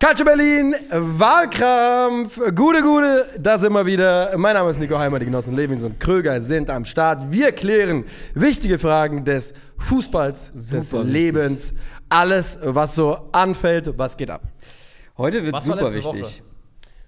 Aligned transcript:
Calcio 0.00 0.24
Berlin, 0.24 0.76
Wahlkampf, 0.92 2.40
gute, 2.54 2.82
gute, 2.82 3.26
da 3.36 3.58
sind 3.58 3.72
wir 3.72 3.84
wieder. 3.84 4.32
Mein 4.38 4.54
Name 4.54 4.70
ist 4.70 4.78
Nico 4.78 4.96
Heimer, 4.96 5.18
die 5.18 5.24
Genossen 5.24 5.56
Levins 5.56 5.82
und 5.82 5.98
Kröger 5.98 6.40
sind 6.40 6.70
am 6.70 6.84
Start. 6.84 7.32
Wir 7.32 7.50
klären 7.50 8.04
wichtige 8.32 8.78
Fragen 8.78 9.24
des 9.24 9.54
Fußballs, 9.78 10.52
des 10.52 10.90
Super 10.90 11.02
Lebens, 11.02 11.74
alles, 12.08 12.60
was 12.62 12.94
so 12.94 13.28
anfällt, 13.32 13.92
was 13.98 14.16
geht 14.16 14.30
ab. 14.30 14.42
Heute 15.16 15.42
wird 15.42 15.54
Was 15.54 15.64
super 15.64 15.92
wichtig. 15.92 16.44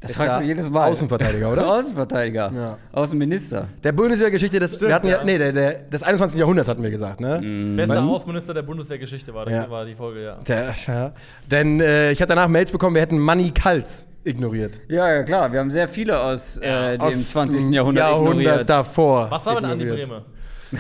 Das 0.00 0.12
Ist 0.12 0.16
fragst 0.16 0.36
ja 0.36 0.40
du 0.40 0.46
jedes 0.46 0.70
Mal. 0.70 0.88
Außenverteidiger, 0.88 1.52
oder? 1.52 1.66
Außenverteidiger. 1.74 2.50
Ja. 2.54 2.78
Außenminister. 2.92 3.68
Der 3.84 3.92
Bundeswehrgeschichte 3.92 4.58
des, 4.58 4.80
wir 4.80 4.94
hatten 4.94 5.08
ja, 5.08 5.18
ja. 5.18 5.24
nee, 5.24 5.36
der, 5.36 5.52
der, 5.52 5.72
des 5.82 6.02
21. 6.02 6.38
Jahrhunderts 6.40 6.68
hatten 6.70 6.82
wir 6.82 6.90
gesagt, 6.90 7.20
ne? 7.20 7.38
Bester 7.76 8.00
Mhm. 8.00 8.08
Außenminister 8.08 8.54
der 8.54 8.62
Bundeswehrgeschichte 8.62 9.34
war, 9.34 9.44
das 9.44 9.54
Ja. 9.54 9.70
war 9.70 9.84
die 9.84 9.94
Folge, 9.94 10.24
ja. 10.24 10.36
Der, 10.48 10.74
ja. 10.86 11.12
Denn 11.50 11.80
äh, 11.80 12.12
ich 12.12 12.20
habe 12.22 12.30
danach 12.30 12.48
Mails 12.48 12.72
bekommen, 12.72 12.94
wir 12.94 13.02
hätten 13.02 13.18
Money 13.18 13.50
Kals 13.50 14.06
ignoriert. 14.24 14.80
Ja, 14.88 15.06
ja, 15.12 15.22
klar. 15.22 15.52
Wir 15.52 15.60
haben 15.60 15.70
sehr 15.70 15.86
viele 15.88 16.18
aus 16.18 16.56
äh, 16.58 16.96
dem 16.96 17.00
Aus 17.02 17.30
20. 17.32 17.64
dem 17.64 17.72
Jahrhundert, 17.74 18.04
Jahrhundert 18.08 18.36
ignoriert. 18.40 18.70
davor. 18.70 19.30
Was 19.30 19.44
war 19.44 19.54
mit 19.56 19.64
Andi. 19.64 19.84
Brehme? 19.84 20.24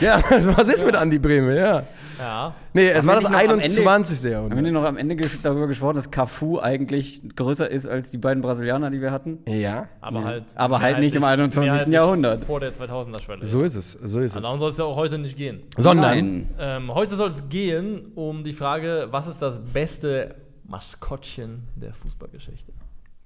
Ja, 0.00 0.22
was 0.56 0.68
ist 0.68 0.84
mit 0.84 0.94
Andi 0.96 1.18
Brehme, 1.18 1.56
ja. 1.58 1.82
Ja. 2.20 2.54
Nee, 2.74 2.90
es 2.90 3.06
war 3.06 3.14
das 3.14 3.24
nicht 3.24 3.32
noch 3.32 3.38
am 3.38 3.44
Ende- 3.60 3.64
21. 3.64 4.18
Haben 4.18 4.22
wir 4.24 4.30
Jahrhundert. 4.32 4.72
noch 4.72 4.84
am 4.84 4.96
Ende 4.98 5.14
ges- 5.14 5.38
darüber 5.42 5.66
gesprochen, 5.66 5.96
dass 5.96 6.10
Cafu 6.10 6.58
eigentlich 6.60 7.22
größer 7.34 7.70
ist 7.70 7.86
als 7.88 8.10
die 8.10 8.18
beiden 8.18 8.42
Brasilianer, 8.42 8.90
die 8.90 9.00
wir 9.00 9.10
hatten? 9.10 9.38
Ja, 9.46 9.88
Aber 10.00 10.24
halt. 10.24 10.44
Aber 10.56 10.80
halt 10.80 10.98
nicht 10.98 11.16
im 11.16 11.24
21. 11.24 11.60
mehrheitlich 11.72 11.94
Jahrhundert. 11.94 12.44
Vor 12.44 12.60
der 12.60 12.74
2000er-Schwelle. 12.74 13.44
so 13.44 13.62
ist 13.62 13.74
es, 13.76 13.92
so 13.92 14.20
ist 14.20 14.36
es. 14.36 14.42
Darum 14.42 14.58
soll 14.60 14.70
es 14.70 14.76
ja 14.76 14.84
auch 14.84 14.96
heute 14.96 15.18
nicht 15.18 15.36
gehen. 15.36 15.62
Sondern, 15.78 16.10
Nein. 16.10 16.50
Ähm, 16.58 16.94
heute 16.94 17.16
soll 17.16 17.30
es 17.30 17.48
gehen 17.48 18.12
um 18.14 18.44
die 18.44 18.52
Frage, 18.52 19.08
was 19.10 19.26
ist 19.26 19.40
das 19.40 19.60
beste 19.60 20.34
Maskottchen 20.64 21.64
der 21.76 21.92
Fußballgeschichte? 21.94 22.72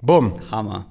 bumm. 0.01 0.35
Hammer. 0.51 0.87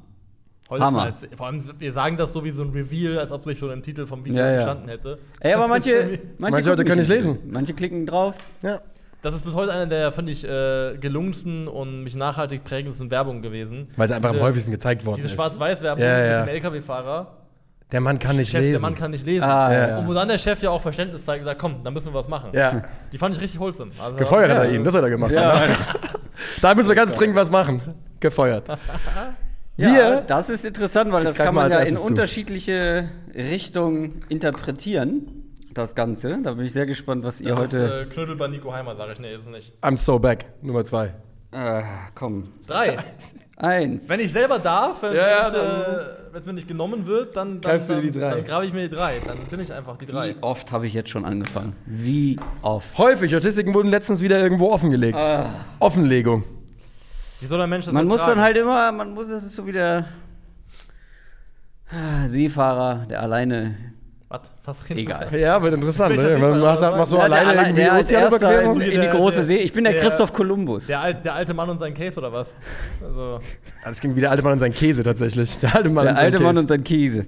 Hammer. 0.82 1.04
Als, 1.04 1.28
vor 1.36 1.48
allem, 1.48 1.62
wir 1.80 1.92
sagen 1.92 2.18
das 2.18 2.34
so 2.34 2.44
wie 2.44 2.52
so 2.52 2.64
ein 2.64 2.70
Reveal, 2.72 3.20
als 3.20 3.32
ob 3.32 3.42
es 3.42 3.46
nicht 3.48 3.60
schon 3.60 3.72
im 3.72 3.82
Titel 3.84 4.06
vom 4.06 4.24
Video 4.26 4.40
Ja, 4.40 4.50
ja. 4.52 4.56
gestanden 4.58 4.90
hätte. 4.90 5.20
Ey, 5.40 5.54
aber 5.54 5.68
manche, 5.68 5.92
manche, 6.38 6.52
Manche 6.56 6.70
Leute 6.70 6.84
können 6.86 7.00
nicht 7.00 7.10
lesen. 7.10 7.38
Manche 7.48 7.74
klicken 7.74 8.06
drauf. 8.06 8.36
Ja. 8.62 8.80
Das 9.22 9.34
ist 9.36 9.46
bis 9.46 9.54
heute 9.54 9.72
eine 9.72 9.88
der, 9.88 10.12
finde 10.12 10.34
ich, 10.34 10.44
äh, 10.44 10.98
gelungensten 11.00 11.68
und 11.70 12.04
mich 12.04 12.16
nachhaltig 12.16 12.64
prägendsten 12.66 13.10
Werbungen 13.10 13.42
gewesen. 13.42 13.90
Weil 13.96 14.08
sie 14.10 14.16
einfach 14.16 14.30
am 14.30 14.36
Diese- 14.36 14.46
häufigsten 14.46 14.72
gezeigt 14.72 15.06
worden 15.06 15.16
Diese 15.18 15.28
ist. 15.28 15.34
Schwarz-Weiß-Werbung 15.36 16.04
Ja, 16.04 16.26
ja. 16.26 16.40
mit 16.42 16.50
dem 16.50 16.56
LKW-Fahrer. 16.56 17.28
Der 17.92 18.02
Mann 18.02 18.18
kann 18.18 18.36
nicht 18.38 18.50
Chef, 18.50 18.60
lesen. 18.62 18.72
der 18.74 18.82
Mann 18.82 18.96
kann 18.96 19.12
nicht 19.12 19.24
lesen. 19.26 19.44
Ah, 19.44 19.72
Ja. 19.72 19.88
ja. 19.90 19.98
Und 20.00 20.08
wo 20.08 20.14
dann 20.14 20.28
der 20.28 20.40
Chef 20.40 20.62
ja 20.64 20.72
auch 20.72 20.82
Verständnis 20.82 21.24
zeigt 21.24 21.42
und 21.42 21.46
sagt, 21.46 21.62
komm, 21.62 21.84
dann 21.84 21.94
müssen 21.94 22.08
wir 22.08 22.16
was 22.16 22.28
machen. 22.28 22.50
ja, 22.54 22.82
Die 23.14 23.18
fand 23.20 23.36
ich 23.36 23.42
richtig 23.42 23.60
wholesome. 23.60 23.92
Also, 24.04 24.18
gefeuert 24.18 24.50
hat 24.50 24.58
er 24.66 24.72
ihn, 24.72 24.84
das 24.84 24.96
hat 24.96 25.04
er 25.04 25.10
gemacht. 25.12 25.32
Ja, 25.32 25.68
Da 26.62 26.74
müssen 26.76 26.88
wir 26.90 26.96
ganz 26.96 27.14
dringend 27.16 27.36
was 27.38 27.52
machen. 27.52 27.82
Gefeuert. 28.20 28.68
ja, 29.78 29.94
Wir, 29.94 30.22
das 30.28 30.50
ist 30.50 30.66
interessant, 30.66 31.12
weil 31.12 31.24
das 31.24 31.36
kann 31.36 31.56
man 31.56 31.72
ja 31.72 31.80
in 31.80 31.98
unterschiedliche 31.98 33.10
Richtungen 33.34 34.24
interpretieren, 34.30 35.52
das 35.74 35.96
Ganze. 35.96 36.40
Da 36.44 36.54
bin 36.54 36.66
ich 36.66 36.74
sehr 36.74 36.86
gespannt, 36.86 37.24
was 37.24 37.42
ihr 37.42 37.50
Das 37.50 37.60
heute. 37.60 37.78
ist, 37.78 37.92
äh, 37.92 38.06
Knödel 38.14 38.36
bei 38.36 38.48
Nico 38.48 38.72
Heimer, 38.72 38.96
sage 38.96 39.14
ich. 39.14 39.20
Nee, 39.20 39.34
ist 39.34 39.42
es 39.42 39.48
nicht. 39.48 39.74
I'm 39.82 39.98
so 39.98 40.20
back, 40.20 40.46
Nummer 40.62 40.86
zwei. 40.86 41.14
Äh, 41.52 41.82
komm. 42.16 42.50
Drei. 42.68 42.98
Eins. 43.58 44.10
Wenn 44.10 44.20
ich 44.20 44.32
selber 44.32 44.58
darf, 44.60 45.04
wenn 45.04 45.12
es 45.12 45.18
Ja, 45.18 45.50
nicht, 46.34 46.44
äh, 46.44 46.48
mir 46.48 46.54
nicht 46.54 46.68
genommen 46.68 47.06
wird, 47.06 47.36
dann, 47.36 47.62
dann, 47.62 47.72
Greifst 47.72 47.88
du 47.90 47.94
dir 47.94 48.02
dann, 48.02 48.12
die 48.12 48.20
drei. 48.20 48.30
dann 48.32 48.44
grabe 48.44 48.66
ich 48.66 48.74
mir 48.74 48.90
die 48.90 48.96
drei. 48.96 49.20
Dann 49.26 49.38
bin 49.50 49.60
ich 49.60 49.72
einfach 49.72 49.96
die 49.98 50.08
drei. 50.08 50.30
Wie 50.32 50.36
oft 50.42 50.72
habe 50.72 50.88
ich 50.88 50.94
jetzt 50.94 51.10
schon 51.10 51.24
angefangen? 51.24 51.76
Wie 51.86 52.40
oft? 52.64 52.98
Häufig, 52.98 53.30
Statistiken 53.30 53.74
wurden 53.74 53.90
letztens 53.90 54.22
wieder 54.22 54.40
irgendwo 54.40 54.72
offengelegt. 54.72 55.18
Ah. 55.18 55.46
Offenlegung. 55.80 56.44
Wie 57.44 57.48
soll 57.48 57.58
der 57.58 57.68
Mensch 57.68 57.84
das 57.86 57.94
Man 57.94 58.08
muss 58.08 58.26
dann 58.26 58.40
halt 58.40 58.56
immer, 58.56 58.90
man 58.94 59.14
muss, 59.14 59.28
das 59.28 59.44
ist 59.44 59.56
so 59.58 59.68
wieder 59.68 60.06
ah, 61.92 62.26
Seefahrer, 62.26 63.06
der 63.10 63.22
alleine. 63.22 63.76
Was? 64.30 64.54
Was 64.64 64.90
Egal. 64.90 65.38
Ja, 65.38 65.62
wird 65.62 65.74
interessant. 65.76 66.16
Ne? 66.16 66.24
Du 66.24 66.30
Ja, 66.30 66.40
der, 66.48 67.20
alleine 67.22 67.50
allein- 67.50 67.58
irgendwie 67.66 67.82
der 67.82 67.92
als 67.94 68.12
erster 68.12 68.36
Ozeanüberquerung? 68.38 68.76
in, 68.78 68.82
in 68.82 68.90
die 68.92 68.98
Der- 68.98 69.12
große 69.12 69.36
der- 69.36 69.46
See. 69.46 69.58
Ich 69.58 69.74
bin 69.74 69.84
der, 69.84 69.94
der- 69.94 70.02
Christoph 70.04 70.32
Kolumbus. 70.32 70.88
Der, 70.88 71.14
der 71.14 71.36
alte 71.36 71.54
Mann 71.54 71.70
und 71.70 71.78
sein 71.80 71.94
Case 71.94 72.18
oder 72.18 72.32
was? 72.32 72.56
Also, 73.06 73.42
Das 73.84 74.00
ging 74.00 74.16
wie 74.16 74.22
der 74.22 74.32
alte 74.32 74.42
Mann 74.42 74.54
und 74.54 74.60
sein 74.60 74.72
Käse 74.74 75.04
tatsächlich. 75.04 75.58
Der 75.60 75.76
alte 75.76 75.90
Mann 75.90 76.06
Der 76.06 76.12
und 76.14 76.18
sein 76.18 76.26
alte 76.26 76.38
Käse. 76.38 76.44
Mann 76.46 76.58
und 76.58 76.68
sein 76.70 76.84
Käse. 76.84 77.26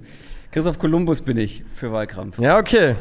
Christoph 0.50 0.78
Kolumbus 0.78 1.20
bin 1.20 1.36
ich 1.36 1.62
für 1.74 1.92
Wahlkampf. 1.92 2.38
Ja, 2.38 2.58
okay. 2.58 2.96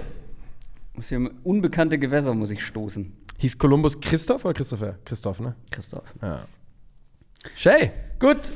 Muss 0.93 1.07
hier 1.07 1.31
unbekannte 1.43 1.97
Gewässer 1.97 2.33
muss 2.33 2.51
ich 2.51 2.63
stoßen. 2.63 3.11
Hieß 3.37 3.57
Kolumbus 3.57 3.99
Christoph 3.99 4.45
oder 4.45 4.53
Christopher? 4.53 4.95
Christoph, 5.03 5.39
ne? 5.39 5.55
Christoph. 5.71 6.03
Ja. 6.21 6.41
Shay. 7.55 7.91
Gut. 8.19 8.53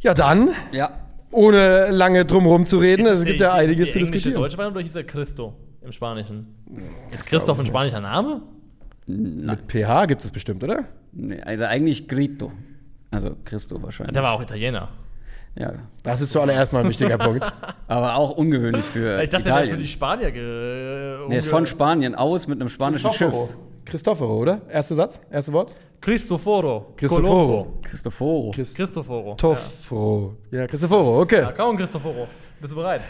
Ja, 0.00 0.14
dann, 0.14 0.50
Ja. 0.72 0.90
ohne 1.30 1.90
lange 1.90 2.24
drum 2.24 2.66
zu 2.66 2.78
reden, 2.78 3.06
Ist 3.06 3.20
es 3.20 3.24
gibt 3.24 3.40
ja 3.40 3.48
ist 3.48 3.52
das 3.54 3.60
einiges 3.62 3.92
zu 3.92 3.98
diskutieren. 3.98 4.34
deutsche 4.34 4.58
Variante 4.58 4.78
oder 4.78 4.84
hieß 4.84 4.96
er 4.96 5.04
Christo 5.04 5.54
im 5.82 5.92
Spanischen? 5.92 6.46
Ist 7.12 7.26
Christoph 7.26 7.58
ein 7.60 7.66
spanischer 7.66 8.00
Name? 8.00 8.42
Mit 9.06 9.60
PH 9.70 10.06
gibt 10.06 10.24
es 10.24 10.30
bestimmt, 10.30 10.62
oder? 10.64 10.84
Nee, 11.12 11.40
also 11.42 11.64
eigentlich 11.64 12.08
Grito. 12.08 12.52
Also 13.10 13.36
Christo 13.44 13.82
wahrscheinlich. 13.82 14.14
Der 14.14 14.22
war 14.22 14.32
auch 14.32 14.42
Italiener. 14.42 14.88
Ja. 15.54 15.74
Das 16.02 16.20
ist 16.22 16.32
zuallererst 16.32 16.72
mal 16.72 16.80
ein 16.82 16.88
wichtiger 16.88 17.18
Punkt. 17.18 17.52
Aber 17.86 18.14
auch 18.16 18.30
ungewöhnlich 18.30 18.84
für 18.86 19.22
Ich 19.22 19.28
dachte, 19.28 19.44
der 19.44 19.52
wäre 19.54 19.64
Italien. 19.64 19.76
für 19.76 19.82
die 19.82 19.88
Spanier 19.88 20.30
ge 20.30 21.28
Der 21.28 21.38
ist 21.38 21.48
von 21.48 21.66
Spanien 21.66 22.14
aus 22.14 22.48
mit 22.48 22.58
einem 22.60 22.70
spanischen 22.70 23.10
Schiff. 23.10 23.34
Cristoforo. 23.84 24.38
Cristoforo, 24.38 24.38
oder? 24.38 24.60
Erster 24.70 24.94
Satz? 24.94 25.20
Erste 25.30 25.52
Wort? 25.52 25.74
Cristoforo. 26.00 26.92
Cristoforo. 26.96 27.28
Colombo. 27.28 27.78
Christoforo. 27.82 28.50
Christ 28.52 28.76
Cristoforo. 28.76 29.34
Toffro. 29.36 30.36
Ja, 30.50 30.66
Cristoforo, 30.66 31.20
okay. 31.20 31.42
Ja, 31.42 31.52
kaum 31.52 31.76
Cristoforo. 31.76 32.26
Bist 32.60 32.72
du 32.72 32.76
bereit? 32.76 33.02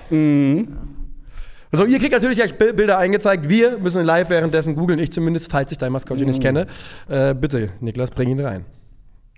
So, 1.74 1.84
ihr 1.86 1.98
kriegt 1.98 2.12
natürlich 2.12 2.36
gleich 2.36 2.56
Bi- 2.58 2.72
Bilder 2.74 2.98
eingezeigt. 2.98 3.48
Wir 3.48 3.78
müssen 3.78 4.04
live 4.04 4.28
währenddessen 4.28 4.74
googeln. 4.74 4.98
Ich 4.98 5.10
zumindest, 5.12 5.50
falls 5.50 5.72
ich 5.72 5.78
dein 5.78 5.90
Maskottchen 5.92 6.26
nicht 6.28 6.42
kenne. 6.42 6.66
Äh, 7.08 7.34
bitte, 7.34 7.70
Niklas, 7.80 8.10
bring 8.10 8.28
ihn 8.28 8.40
rein. 8.40 8.66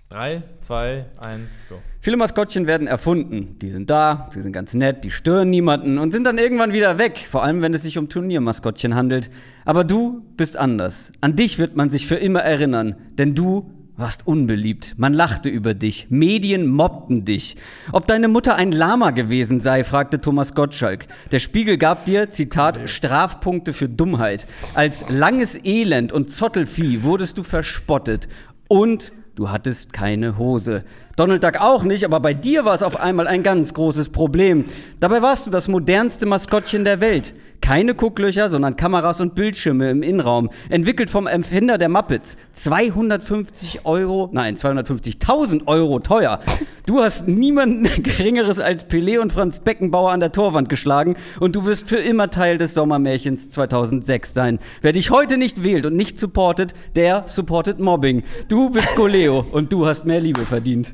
Drei, 0.09 0.43
zwei, 0.59 1.07
eins, 1.17 1.49
go. 1.67 1.81
Viele 1.99 2.15
Maskottchen 2.15 2.67
werden 2.67 2.85
erfunden. 2.85 3.57
Die 3.59 3.71
sind 3.71 3.89
da, 3.89 4.29
die 4.35 4.41
sind 4.43 4.53
ganz 4.53 4.75
nett, 4.75 5.03
die 5.03 5.09
stören 5.09 5.49
niemanden 5.49 5.97
und 5.97 6.11
sind 6.11 6.25
dann 6.25 6.37
irgendwann 6.37 6.73
wieder 6.73 6.99
weg. 6.99 7.25
Vor 7.27 7.43
allem, 7.43 7.63
wenn 7.63 7.73
es 7.73 7.81
sich 7.81 7.97
um 7.97 8.07
Turniermaskottchen 8.07 8.93
handelt. 8.93 9.31
Aber 9.65 9.83
du 9.83 10.23
bist 10.37 10.57
anders. 10.57 11.11
An 11.21 11.35
dich 11.35 11.57
wird 11.57 11.75
man 11.75 11.89
sich 11.89 12.05
für 12.05 12.15
immer 12.15 12.41
erinnern. 12.41 12.95
Denn 13.17 13.33
du 13.33 13.71
warst 13.97 14.27
unbeliebt. 14.27 14.93
Man 14.97 15.13
lachte 15.13 15.49
über 15.49 15.73
dich. 15.73 16.07
Medien 16.09 16.67
mobbten 16.67 17.25
dich. 17.25 17.55
Ob 17.91 18.05
deine 18.05 18.27
Mutter 18.27 18.55
ein 18.55 18.71
Lama 18.71 19.09
gewesen 19.09 19.59
sei, 19.59 19.83
fragte 19.83 20.21
Thomas 20.21 20.53
Gottschalk. 20.53 21.07
Der 21.31 21.39
Spiegel 21.39 21.79
gab 21.79 22.05
dir, 22.05 22.29
Zitat, 22.29 22.89
Strafpunkte 22.89 23.73
für 23.73 23.89
Dummheit. 23.89 24.45
Als 24.75 25.05
langes 25.09 25.57
Elend 25.65 26.11
und 26.11 26.29
Zottelvieh 26.29 27.01
wurdest 27.01 27.39
du 27.39 27.43
verspottet. 27.43 28.27
Und 28.67 29.11
Du 29.35 29.49
hattest 29.49 29.91
keine 29.91 30.37
Hose. 30.37 30.83
Donald 31.15 31.45
Duck 31.45 31.61
auch 31.61 31.83
nicht, 31.83 32.03
aber 32.03 32.19
bei 32.19 32.33
dir 32.33 32.65
war 32.65 32.75
es 32.75 32.83
auf 32.83 32.99
einmal 32.99 33.27
ein 33.27 33.41
ganz 33.41 33.73
großes 33.73 34.09
Problem. 34.09 34.65
Dabei 34.99 35.21
warst 35.21 35.47
du 35.47 35.49
das 35.49 35.69
modernste 35.69 36.25
Maskottchen 36.25 36.83
der 36.83 36.99
Welt. 36.99 37.33
Keine 37.61 37.95
Gucklöcher, 37.95 38.49
sondern 38.49 38.75
Kameras 38.75 39.21
und 39.21 39.33
Bildschirme 39.33 39.89
im 39.89 40.03
Innenraum. 40.03 40.49
Entwickelt 40.69 41.09
vom 41.09 41.25
Empfinder 41.25 41.77
der 41.77 41.87
Muppets. 41.87 42.35
250 42.51 43.85
Euro, 43.85 44.29
nein, 44.33 44.57
250.000 44.57 45.65
Euro 45.67 45.99
teuer. 45.99 46.41
Du 46.85 46.99
hast 46.99 47.29
niemanden 47.29 47.83
Geringeres 48.03 48.59
als 48.59 48.85
Pelé 48.87 49.19
und 49.19 49.31
Franz 49.31 49.61
Beckenbauer 49.61 50.11
an 50.11 50.19
der 50.19 50.33
Torwand 50.33 50.67
geschlagen 50.67 51.15
und 51.39 51.55
du 51.55 51.65
wirst 51.65 51.87
für 51.87 51.95
immer 51.95 52.29
Teil 52.29 52.57
des 52.57 52.73
Sommermärchens 52.73 53.47
2006 53.49 54.33
sein. 54.33 54.59
Wer 54.81 54.91
dich 54.91 55.11
heute 55.11 55.37
nicht 55.37 55.63
wählt 55.63 55.85
und 55.85 55.95
nicht 55.95 56.19
supportet, 56.19 56.73
der 56.95 57.23
supportet 57.25 57.79
Mobbing. 57.79 58.23
Du 58.49 58.69
bist 58.69 58.95
Goleo 58.95 59.45
und 59.51 59.71
du 59.71 59.87
hast 59.87 60.05
mehr 60.05 60.19
Liebe 60.19 60.45
verdient. 60.45 60.93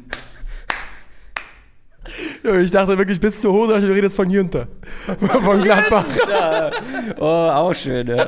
Ja, 2.43 2.55
Ich 2.59 2.71
dachte 2.71 2.97
wirklich 2.97 3.19
bis 3.19 3.39
zur 3.39 3.53
Hose, 3.53 3.79
du 3.79 3.93
redest 3.93 4.15
von 4.15 4.29
Jünter. 4.29 4.67
von 5.43 5.61
Gladbach. 5.61 6.05
Oh, 7.19 7.23
auch 7.25 7.73
schön, 7.73 8.07
ja. 8.07 8.27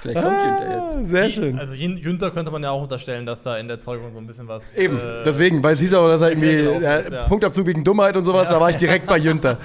Vielleicht 0.00 0.22
kommt 0.22 0.34
Günther 0.38 0.82
jetzt. 0.82 0.96
Ah, 0.96 1.04
Sehr 1.04 1.28
schön. 1.28 1.58
Also 1.58 1.74
Jün- 1.74 1.98
Jünter 1.98 2.30
könnte 2.30 2.50
man 2.50 2.62
ja 2.62 2.70
auch 2.70 2.82
unterstellen, 2.82 3.26
dass 3.26 3.42
da 3.42 3.58
in 3.58 3.68
der 3.68 3.80
Zeugung 3.80 4.12
so 4.14 4.18
ein 4.18 4.26
bisschen 4.26 4.48
was. 4.48 4.74
Eben, 4.76 4.96
äh, 4.96 5.22
deswegen, 5.26 5.62
weil 5.62 5.74
es 5.74 5.80
hieß 5.80 5.92
auch, 5.92 6.08
dass 6.08 6.22
er 6.22 6.30
irgendwie 6.30 6.84
ist, 6.86 7.10
ja. 7.12 7.26
Punktabzug 7.28 7.66
wegen 7.66 7.84
Dummheit 7.84 8.16
und 8.16 8.24
sowas, 8.24 8.48
da 8.48 8.58
war 8.58 8.70
ich 8.70 8.76
direkt 8.78 9.06
bei 9.06 9.18
Jünter. 9.18 9.58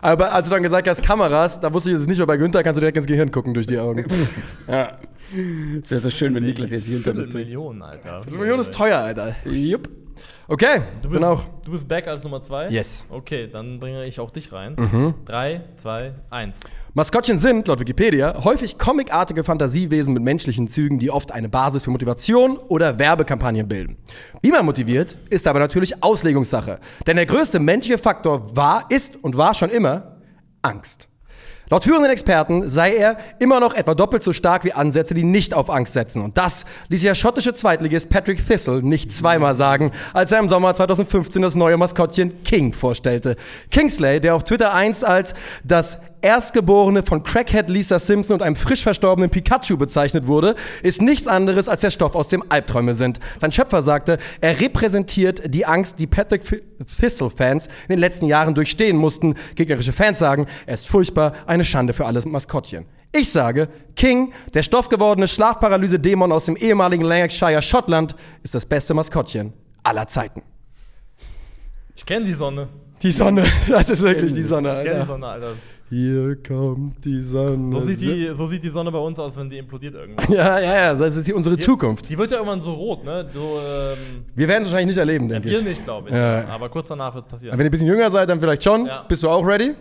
Aber 0.00 0.32
als 0.32 0.48
du 0.48 0.54
dann 0.54 0.62
gesagt 0.62 0.88
hast, 0.88 1.02
Kameras, 1.04 1.60
da 1.60 1.72
wusste 1.74 1.90
ich, 1.90 1.96
es 1.96 2.02
ist 2.02 2.08
nicht 2.08 2.16
mehr 2.18 2.26
bei 2.26 2.38
Günther, 2.38 2.62
kannst 2.62 2.78
du 2.78 2.80
direkt 2.80 2.96
ins 2.96 3.06
Gehirn 3.06 3.30
gucken 3.30 3.52
durch 3.52 3.66
die 3.66 3.78
Augen. 3.78 4.06
ja. 4.66 4.92
Es 5.82 5.90
wäre 5.90 6.00
so 6.00 6.10
schön, 6.10 6.34
wenn 6.34 6.44
Niklas 6.44 6.70
jetzt 6.70 6.84
hier 6.86 6.94
hinter 6.94 7.12
mir 7.12 7.22
Viertelmillion, 7.24 7.82
Alter. 7.82 8.20
Die 8.30 8.34
Million 8.36 8.60
ist 8.60 8.72
teuer, 8.74 8.98
Alter. 8.98 9.34
Jupp. 9.44 9.88
Okay, 10.48 10.80
Du 11.02 11.08
bin 11.08 11.12
bist, 11.18 11.24
auch. 11.24 11.44
du 11.64 11.72
bist 11.72 11.86
back 11.88 12.06
als 12.08 12.22
Nummer 12.24 12.42
zwei? 12.42 12.68
Yes. 12.68 13.06
Okay, 13.10 13.48
dann 13.50 13.78
bringe 13.80 14.04
ich 14.04 14.20
auch 14.20 14.30
dich 14.30 14.52
rein. 14.52 14.74
Mhm. 14.76 15.14
Drei, 15.24 15.62
zwei, 15.76 16.14
eins. 16.30 16.60
Maskottchen 16.94 17.38
sind, 17.38 17.68
laut 17.68 17.80
Wikipedia, 17.80 18.42
häufig 18.44 18.76
comicartige 18.78 19.44
Fantasiewesen 19.44 20.12
mit 20.12 20.22
menschlichen 20.22 20.68
Zügen, 20.68 20.98
die 20.98 21.10
oft 21.10 21.32
eine 21.32 21.48
Basis 21.48 21.84
für 21.84 21.90
Motivation 21.90 22.58
oder 22.58 22.98
Werbekampagnen 22.98 23.66
bilden. 23.68 23.96
Wie 24.42 24.50
man 24.50 24.66
motiviert, 24.66 25.16
ist 25.30 25.46
aber 25.46 25.58
natürlich 25.58 26.02
Auslegungssache. 26.02 26.80
Denn 27.06 27.16
der 27.16 27.26
größte 27.26 27.60
menschliche 27.60 27.98
Faktor 27.98 28.54
war, 28.56 28.84
ist 28.90 29.16
und 29.22 29.36
war 29.36 29.54
schon 29.54 29.70
immer 29.70 30.18
Angst. 30.60 31.08
Laut 31.72 31.84
führenden 31.84 32.10
Experten 32.10 32.68
sei 32.68 32.96
er 32.96 33.16
immer 33.38 33.58
noch 33.58 33.72
etwa 33.72 33.94
doppelt 33.94 34.22
so 34.22 34.34
stark 34.34 34.62
wie 34.64 34.74
Ansätze, 34.74 35.14
die 35.14 35.24
nicht 35.24 35.54
auf 35.54 35.70
Angst 35.70 35.94
setzen. 35.94 36.20
Und 36.20 36.36
das 36.36 36.66
ließ 36.90 37.00
der 37.00 37.14
schottische 37.14 37.54
Zweitligist 37.54 38.10
Patrick 38.10 38.46
Thistle 38.46 38.82
nicht 38.82 39.10
zweimal 39.10 39.54
sagen, 39.54 39.90
als 40.12 40.32
er 40.32 40.40
im 40.40 40.50
Sommer 40.50 40.74
2015 40.74 41.40
das 41.40 41.54
neue 41.54 41.78
Maskottchen 41.78 42.44
King 42.44 42.74
vorstellte. 42.74 43.36
Kingsley, 43.70 44.20
der 44.20 44.34
auf 44.34 44.44
Twitter 44.44 44.74
einst 44.74 45.02
als 45.02 45.32
das 45.64 45.96
Erstgeborene 46.22 47.02
von 47.02 47.24
Crackhead 47.24 47.68
Lisa 47.68 47.98
Simpson 47.98 48.34
und 48.34 48.42
einem 48.42 48.56
frisch 48.56 48.82
verstorbenen 48.82 49.28
Pikachu 49.28 49.76
bezeichnet 49.76 50.26
wurde, 50.26 50.54
ist 50.82 51.02
nichts 51.02 51.26
anderes 51.26 51.68
als 51.68 51.80
der 51.80 51.90
Stoff, 51.90 52.14
aus 52.14 52.28
dem 52.28 52.44
Albträume 52.48 52.94
sind. 52.94 53.18
Sein 53.40 53.52
Schöpfer 53.52 53.82
sagte, 53.82 54.18
er 54.40 54.60
repräsentiert 54.60 55.42
die 55.52 55.66
Angst, 55.66 55.98
die 55.98 56.06
Patrick 56.06 56.42
Thistle-Fans 57.00 57.66
in 57.66 57.88
den 57.88 57.98
letzten 57.98 58.26
Jahren 58.26 58.54
durchstehen 58.54 58.96
mussten. 58.96 59.34
Gegnerische 59.56 59.92
Fans 59.92 60.20
sagen, 60.20 60.46
er 60.66 60.74
ist 60.74 60.88
furchtbar, 60.88 61.34
eine 61.46 61.64
Schande 61.64 61.92
für 61.92 62.06
alles 62.06 62.24
Maskottchen. 62.24 62.86
Ich 63.14 63.30
sage, 63.30 63.68
King, 63.96 64.32
der 64.54 64.62
stoffgewordene 64.62 65.28
Schlafparalyse-Dämon 65.28 66.32
aus 66.32 66.46
dem 66.46 66.56
ehemaligen 66.56 67.04
Lancashire 67.04 67.60
Schottland, 67.60 68.14
ist 68.42 68.54
das 68.54 68.64
beste 68.64 68.94
Maskottchen 68.94 69.52
aller 69.82 70.06
Zeiten. 70.06 70.42
Ich 71.94 72.06
kenne 72.06 72.24
die 72.24 72.34
Sonne. 72.34 72.68
Die 73.02 73.10
Sonne, 73.12 73.44
das 73.68 73.90
ist 73.90 74.02
wirklich 74.02 74.32
die 74.32 74.42
Sonne, 74.42 74.70
Ich 74.70 74.78
kenne 74.78 74.84
die 74.84 74.90
Alter. 74.94 75.06
Sonne, 75.06 75.26
Alter. 75.26 75.54
Hier 75.94 76.38
kommt 76.42 77.04
die 77.04 77.20
Sonne. 77.22 77.70
So 77.72 77.80
sieht 77.82 78.00
die, 78.00 78.30
so 78.34 78.46
sieht 78.46 78.62
die 78.62 78.70
Sonne 78.70 78.90
bei 78.90 78.98
uns 78.98 79.18
aus, 79.18 79.36
wenn 79.36 79.50
die 79.50 79.58
implodiert 79.58 79.94
irgendwann. 79.94 80.32
Ja, 80.32 80.58
ja, 80.58 80.74
ja, 80.74 80.94
das 80.94 81.16
ist 81.18 81.26
die- 81.28 81.34
unsere 81.34 81.58
Zukunft. 81.58 82.08
Die 82.08 82.16
wird 82.16 82.30
ja 82.30 82.38
irgendwann 82.38 82.62
so 82.62 82.72
rot, 82.72 83.04
ne? 83.04 83.26
So, 83.34 83.40
ähm, 83.62 84.24
Wir 84.34 84.48
werden 84.48 84.62
es 84.62 84.68
wahrscheinlich 84.68 84.96
nicht 84.96 84.98
erleben, 84.98 85.28
denke 85.28 85.50
wir 85.50 85.58
ich. 85.58 85.64
nicht, 85.64 85.84
glaube 85.84 86.08
ich. 86.08 86.14
Ja. 86.14 86.46
Aber 86.48 86.70
kurz 86.70 86.88
danach 86.88 87.14
wird 87.14 87.26
es 87.26 87.30
passieren. 87.30 87.58
Wenn 87.58 87.66
ihr 87.66 87.68
ein 87.68 87.70
bisschen 87.70 87.88
jünger 87.88 88.08
seid, 88.08 88.30
dann 88.30 88.40
vielleicht 88.40 88.64
schon. 88.64 88.86
Ja. 88.86 89.02
Bist 89.06 89.22
du 89.22 89.28
auch 89.28 89.46
ready? 89.46 89.74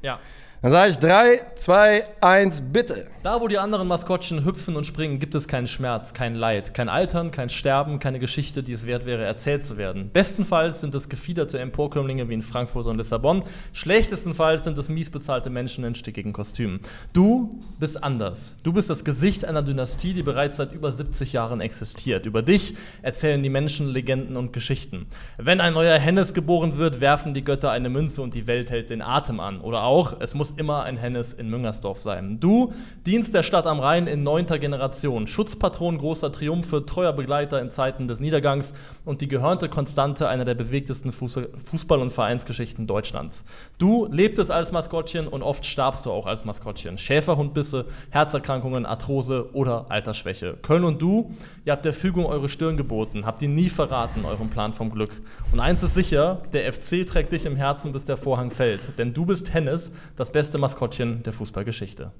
Ja. 0.00 0.18
Dann 0.60 0.72
sage 0.72 0.90
ich 0.90 0.98
3, 0.98 1.40
2, 1.54 2.04
1, 2.20 2.62
bitte. 2.72 3.06
Da, 3.22 3.40
wo 3.40 3.46
die 3.46 3.58
anderen 3.58 3.86
Maskottchen 3.86 4.44
hüpfen 4.44 4.74
und 4.74 4.86
springen, 4.86 5.20
gibt 5.20 5.36
es 5.36 5.46
keinen 5.46 5.68
Schmerz, 5.68 6.14
kein 6.14 6.34
Leid, 6.34 6.74
kein 6.74 6.88
Altern, 6.88 7.30
kein 7.30 7.48
Sterben, 7.48 8.00
keine 8.00 8.18
Geschichte, 8.18 8.64
die 8.64 8.72
es 8.72 8.84
wert 8.84 9.06
wäre, 9.06 9.24
erzählt 9.24 9.64
zu 9.64 9.76
werden. 9.76 10.10
Bestenfalls 10.12 10.80
sind 10.80 10.96
es 10.96 11.08
gefiederte 11.08 11.60
Emporkömmlinge 11.60 12.28
wie 12.28 12.34
in 12.34 12.42
Frankfurt 12.42 12.86
und 12.86 12.96
Lissabon. 12.96 13.44
Schlechtestenfalls 13.72 14.64
sind 14.64 14.76
es 14.78 14.88
mies 14.88 15.10
bezahlte 15.10 15.48
Menschen 15.48 15.84
in 15.84 15.94
stickigen 15.94 16.32
Kostümen. 16.32 16.80
Du 17.12 17.60
bist 17.78 18.02
anders. 18.02 18.56
Du 18.64 18.72
bist 18.72 18.90
das 18.90 19.04
Gesicht 19.04 19.44
einer 19.44 19.62
Dynastie, 19.62 20.14
die 20.14 20.24
bereits 20.24 20.56
seit 20.56 20.72
über 20.72 20.90
70 20.90 21.32
Jahren 21.32 21.60
existiert. 21.60 22.26
Über 22.26 22.42
dich 22.42 22.74
erzählen 23.02 23.42
die 23.42 23.50
Menschen 23.50 23.88
Legenden 23.88 24.36
und 24.36 24.52
Geschichten. 24.52 25.06
Wenn 25.36 25.60
ein 25.60 25.74
neuer 25.74 25.98
Hennes 25.98 26.34
geboren 26.34 26.78
wird, 26.78 27.00
werfen 27.00 27.32
die 27.32 27.44
Götter 27.44 27.70
eine 27.70 27.90
Münze 27.90 28.22
und 28.22 28.34
die 28.34 28.48
Welt 28.48 28.70
hält 28.70 28.90
den 28.90 29.02
Atem 29.02 29.38
an. 29.38 29.60
Oder 29.60 29.82
auch, 29.82 30.20
es 30.20 30.34
muss 30.34 30.47
immer 30.56 30.84
ein 30.84 30.96
Hennes 30.96 31.32
in 31.32 31.50
Müngersdorf 31.50 31.98
sein. 31.98 32.40
Du 32.40 32.72
dienst 33.06 33.34
der 33.34 33.42
Stadt 33.42 33.66
am 33.66 33.80
Rhein 33.80 34.06
in 34.06 34.22
neunter 34.22 34.58
Generation, 34.58 35.26
Schutzpatron 35.26 35.98
großer 35.98 36.32
Triumphe, 36.32 36.86
treuer 36.86 37.12
Begleiter 37.12 37.60
in 37.60 37.70
Zeiten 37.70 38.08
des 38.08 38.20
Niedergangs 38.20 38.72
und 39.04 39.20
die 39.20 39.28
gehörnte 39.28 39.68
Konstante 39.68 40.28
einer 40.28 40.44
der 40.44 40.54
bewegtesten 40.54 41.12
Fuß- 41.12 41.48
Fußball- 41.70 42.00
und 42.00 42.12
Vereinsgeschichten 42.12 42.86
Deutschlands. 42.86 43.44
Du 43.78 44.06
lebtest 44.10 44.50
als 44.50 44.72
Maskottchen 44.72 45.28
und 45.28 45.42
oft 45.42 45.66
starbst 45.66 46.06
du 46.06 46.10
auch 46.10 46.26
als 46.26 46.44
Maskottchen. 46.44 46.98
Schäferhundbisse, 46.98 47.86
Herzerkrankungen, 48.10 48.86
Arthrose 48.86 49.50
oder 49.52 49.86
Altersschwäche. 49.90 50.56
Köln 50.62 50.84
und 50.84 51.02
du, 51.02 51.34
ihr 51.64 51.72
habt 51.72 51.84
der 51.84 51.92
Fügung 51.92 52.26
eure 52.26 52.48
Stirn 52.48 52.76
geboten, 52.76 53.26
habt 53.26 53.42
ihn 53.42 53.54
nie 53.54 53.68
verraten, 53.68 54.24
euren 54.24 54.50
Plan 54.50 54.74
vom 54.74 54.90
Glück. 54.90 55.20
Und 55.52 55.60
eins 55.60 55.82
ist 55.82 55.94
sicher, 55.94 56.42
der 56.52 56.72
FC 56.72 57.06
trägt 57.06 57.32
dich 57.32 57.46
im 57.46 57.56
Herzen, 57.56 57.92
bis 57.92 58.04
der 58.04 58.16
Vorhang 58.16 58.50
fällt. 58.50 58.98
Denn 58.98 59.12
du 59.14 59.26
bist 59.26 59.52
Hennes, 59.52 59.92
das 60.16 60.30
beste 60.30 60.37
Maskottchen 60.58 61.22
der 61.24 61.32
Fußballgeschichte. 61.32 62.12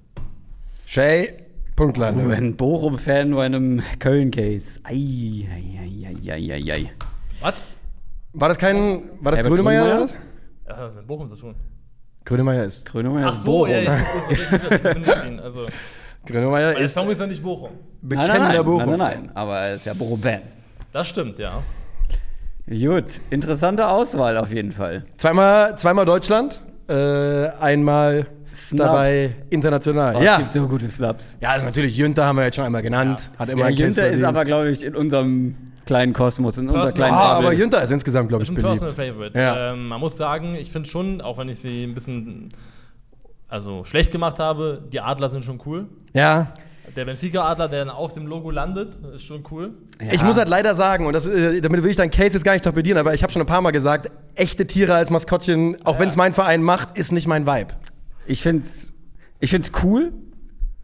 Shay, 0.87 1.35
Punktlandung. 1.77 2.33
Ein 2.33 2.57
Bochum-Fan 2.57 3.35
bei 3.35 3.47
einem 3.47 3.83
Köln-Case. 4.01 4.81
Ei, 4.85 5.47
ei, 5.49 6.09
ei, 6.11 6.33
ei, 6.33 6.53
ei, 6.53 6.73
ei. 6.73 6.91
Was? 7.41 7.69
War 8.33 8.49
das 8.49 8.59
kein. 8.59 9.03
War 9.21 9.33
das 9.33 9.41
Herbert 9.41 9.57
Grönemeyer 9.57 9.83
oder 9.83 9.91
Grönemeyer? 9.91 10.05
was? 10.05 10.17
Das 10.67 10.77
hat 10.77 10.85
was 10.89 10.97
mit 10.97 11.07
Bochum 11.07 11.29
zu 11.29 11.37
tun. 11.37 11.55
Grönemeyer 12.25 12.65
ist. 12.65 12.85
Grönemeyer 12.85 13.29
Ach 13.29 13.33
ist 13.33 13.43
so, 13.43 13.51
Bochum. 13.53 13.71
ja, 13.71 13.79
ja, 13.81 13.97
ich, 14.29 14.39
ich, 14.39 14.53
ich, 14.53 15.41
also. 15.41 15.67
Grönemeyer 16.27 16.75
Der 16.75 16.85
ist 16.85 16.93
Song 16.93 17.09
ist 17.09 17.19
ja 17.21 17.27
nicht 17.27 17.43
Bochum. 17.43 17.71
Nein, 18.03 18.19
nein, 18.19 18.27
bekennender 18.27 18.53
nein, 18.55 18.65
Bochum. 18.65 18.79
nein, 18.79 18.99
nein, 18.99 19.21
nein, 19.27 19.31
aber 19.37 19.59
er 19.61 19.75
ist 19.77 19.87
ja 19.87 19.95
Bochum-Fan. 19.95 20.43
Das 20.93 21.07
stimmt, 21.09 21.39
ja. 21.39 21.63
Gut, 22.69 23.23
interessante 23.31 23.89
Auswahl 23.89 24.37
auf 24.37 24.53
jeden 24.53 24.73
Fall. 24.73 25.07
Zweimal, 25.17 25.79
zweimal 25.79 26.05
Deutschland, 26.05 26.63
äh, 26.89 27.49
einmal 27.61 28.27
Snaps. 28.53 28.77
dabei 28.87 29.35
international. 29.51 30.17
Oh, 30.17 30.19
Es 30.21 30.25
ja. 30.25 30.39
gibt 30.39 30.53
so 30.53 30.67
gute 30.69 30.89
Snaps. 30.89 31.37
Ja, 31.41 31.51
also 31.51 31.67
natürlich 31.67 31.97
Jünter 31.97 32.25
haben 32.27 32.37
wir 32.37 32.45
jetzt 32.45 32.57
schon 32.57 32.65
einmal 32.65 32.83
genannt. 32.83 33.31
Hat 33.39 33.49
immer 33.49 33.69
Ja, 33.69 33.77
Günther 33.77 34.09
ist 34.11 34.23
aber, 34.25 34.45
glaube 34.45 34.71
ich, 34.71 34.85
in 34.85 34.97
unserem 34.97 35.55
kleinen 35.87 36.13
Kosmos, 36.13 36.59
in 36.59 36.67
unserer 36.69 36.83
Personal- 36.87 37.09
kleinen 37.11 37.15
Ah, 37.23 37.35
Bubble. 37.35 37.47
aber 37.49 37.57
Jünter 37.57 37.83
ist 37.83 37.91
insgesamt, 37.91 38.29
glaube 38.29 38.43
Ist 38.43 38.51
ich, 38.51 38.59
ein 38.59 38.63
beliebt. 38.63 38.81
Personal 38.81 39.13
Favorite. 39.13 39.39
Ja. 39.39 39.73
Ähm, 39.73 39.89
man 39.89 40.01
muss 40.01 40.17
sagen, 40.17 40.55
ich 40.55 40.71
finde 40.73 40.89
schon, 40.89 41.21
auch 41.21 41.39
wenn 41.39 41.49
ich 41.49 41.61
sie 41.61 41.85
ein 41.85 41.95
bisschen 41.95 42.51
also 43.49 43.85
schlecht 43.85 44.13
gemacht 44.13 44.39
habe, 44.39 44.83
die 44.93 45.01
Adler 45.01 45.31
sind 45.31 45.45
schon 45.45 45.61
cool. 45.65 45.87
Ja. 46.13 46.49
Der 46.97 47.05
Benfica-Adler, 47.05 47.69
der 47.69 47.85
dann 47.85 47.95
auf 47.95 48.13
dem 48.13 48.27
Logo 48.27 48.51
landet, 48.51 48.97
ist 49.15 49.25
schon 49.25 49.45
cool. 49.51 49.73
Ja. 50.01 50.13
Ich 50.13 50.23
muss 50.23 50.37
halt 50.37 50.49
leider 50.49 50.75
sagen, 50.75 51.07
und 51.07 51.13
das, 51.13 51.27
äh, 51.27 51.61
damit 51.61 51.83
will 51.83 51.91
ich 51.91 51.97
deinen 51.97 52.11
Case 52.11 52.33
jetzt 52.35 52.45
gar 52.45 52.53
nicht 52.53 52.65
torpedieren, 52.65 52.99
aber 52.99 53.15
ich 53.15 53.23
habe 53.23 53.33
schon 53.33 53.43
ein 53.43 53.47
paar 53.47 53.61
Mal 53.61 53.71
gesagt, 53.71 54.11
echte 54.35 54.67
Tiere 54.67 54.95
als 54.95 55.11
Maskottchen, 55.11 55.77
auch 55.85 55.99
wenn 55.99 56.09
es 56.09 56.17
mein 56.17 56.33
Verein 56.33 56.63
macht, 56.63 56.99
ist 56.99 57.13
nicht 57.13 57.27
mein 57.27 57.47
Vibe. 57.47 57.75
Ich 58.27 58.43
finde 58.43 58.65
es 58.65 58.95
ich 59.41 59.51
find's 59.51 59.71
cool, 59.83 60.13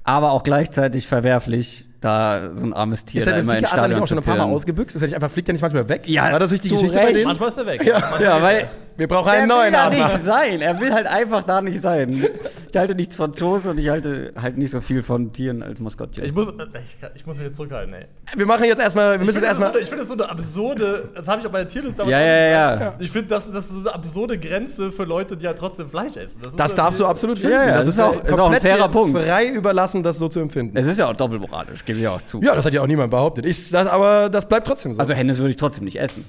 aber 0.05 0.31
auch 0.31 0.45
gleichzeitig 0.45 1.07
verwerflich, 1.09 1.85
da 2.01 2.51
so 2.55 2.67
ein 2.67 2.73
armes 2.75 3.05
Tier 3.05 3.21
Ist 3.21 3.27
der 3.27 3.35
da 3.35 3.41
immer 3.41 3.59
ins 3.59 3.71
Stadion 3.71 4.03
auch 4.03 4.07
schon 4.07 4.19
ein 4.19 4.25
paar 4.25 4.37
Mal 4.37 4.45
ausgebüxt? 4.45 4.95
Ist 4.95 5.03
er 5.03 5.09
nicht 5.09 5.15
einfach, 5.15 5.31
fliegt 5.31 5.49
er 5.49 5.55
nicht 5.55 5.63
manchmal 5.63 5.89
weg? 5.89 6.03
Ja, 6.07 6.31
War 6.31 6.39
das 6.39 6.53
nicht 6.53 6.63
die 6.65 6.69
Geschichte 6.69 6.95
bei 6.95 7.07
Recht. 7.07 7.17
denen? 7.17 7.27
Manchmal 7.27 7.49
ist 7.49 7.59
er 7.59 7.67
weg. 7.67 7.85
Ja. 7.85 8.21
Ja, 8.21 8.43
weil 8.43 8.69
Wir 8.97 9.09
brauchen 9.09 9.27
er 9.29 9.33
einen 9.41 9.49
will 9.51 9.57
neuen 9.57 9.73
da 9.73 9.87
Adler. 9.89 10.05
nicht 10.09 10.21
sein. 10.25 10.61
Er 10.61 10.79
will 10.79 10.93
halt 10.93 11.07
einfach 11.09 11.43
da 11.43 11.61
nicht 11.61 11.81
sein. 11.81 12.25
Ich 12.71 12.77
halte 12.77 12.95
nichts 12.95 13.17
von 13.17 13.33
Zoos 13.33 13.67
und 13.67 13.79
ich 13.79 13.89
halte 13.89 14.33
halt 14.41 14.57
nicht 14.57 14.71
so 14.71 14.81
viel 14.81 15.03
von 15.03 15.33
Tieren 15.33 15.63
als 15.65 15.81
Maskottchen. 15.81 16.25
Ich 16.25 16.33
muss, 16.33 16.49
ich, 16.49 16.97
ich 17.17 17.27
muss 17.27 17.37
mich 17.37 17.47
jetzt 17.47 17.57
zurückhalten, 17.57 17.93
ey. 17.95 18.07
Wir 18.37 18.47
machen 18.47 18.65
jetzt 18.65 18.81
erstmal, 18.81 19.19
wir 19.19 19.25
müssen 19.27 19.43
Ich 19.43 19.49
jetzt 19.49 19.49
finde 19.49 19.49
das, 19.49 19.57
so 19.57 19.63
erstmal. 19.65 19.71
eine- 19.71 19.81
ich 19.81 19.89
finde 19.89 20.03
das 20.05 20.09
so 20.09 20.15
eine 20.15 20.31
absurde, 20.31 21.11
das 21.15 21.27
habe 21.27 21.41
ich 21.41 21.47
auch 21.47 21.51
bei 21.51 21.59
der 21.59 21.69
Tierliste 21.69 21.97
damals 21.99 22.13
Ja, 22.13 22.21
ja, 22.21 22.37
ja, 22.49 22.81
ja. 22.81 22.95
Ich 23.01 23.11
finde, 23.11 23.29
das, 23.29 23.51
das 23.51 23.65
ist 23.67 23.73
so 23.73 23.81
eine 23.81 23.95
absurde 23.95 24.39
Grenze 24.39 24.93
für 24.93 25.05
Leute, 25.05 25.37
die 25.37 25.47
halt 25.47 25.59
trotzdem 25.59 25.89
Fleisch 25.91 26.17
essen. 26.17 26.41
ist 26.47 26.59
Das 26.59 26.75
darfst 26.77 27.01
du 27.01 27.07
absolut 27.07 27.39
finden. 27.39 27.55
Ja, 27.57 27.67
ja, 27.67 27.75
das 27.77 27.89
ist 27.89 27.99
auch- 28.01 28.23
ist 28.23 28.39
auch 28.39 28.51
ein 28.51 28.61
fairer 28.61 28.89
Punkt. 28.89 29.19
frei 29.19 29.49
überlassen, 29.49 30.03
das 30.05 30.19
so 30.19 30.29
zu 30.29 30.39
empfinden. 30.41 30.77
Es 30.77 30.87
ist 30.87 30.99
ja 30.99 31.09
auch 31.09 31.17
doppelmoralisch, 31.17 31.85
gebe 31.85 31.99
ich 31.99 32.07
auch 32.07 32.23
zu. 32.23 32.41
Ja, 32.43 32.55
das 32.55 32.65
hat 32.65 32.73
ja 32.75 32.81
auch 32.83 32.87
niemand 32.87 33.11
behauptet. 33.11 33.45
Ich, 33.45 33.71
das, 33.71 33.89
aber 33.89 34.29
das 34.31 34.47
bleibt 34.49 34.67
trotzdem 34.67 34.95
so. 34.95 35.01
Also 35.01 35.15
Hennes 35.15 35.39
würde 35.39 35.51
ich 35.51 35.57
trotzdem 35.57 35.85
nicht 35.85 35.99
essen. 35.99 36.25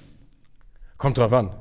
Kommt 0.97 1.17
drauf 1.17 1.31
an. 1.33 1.51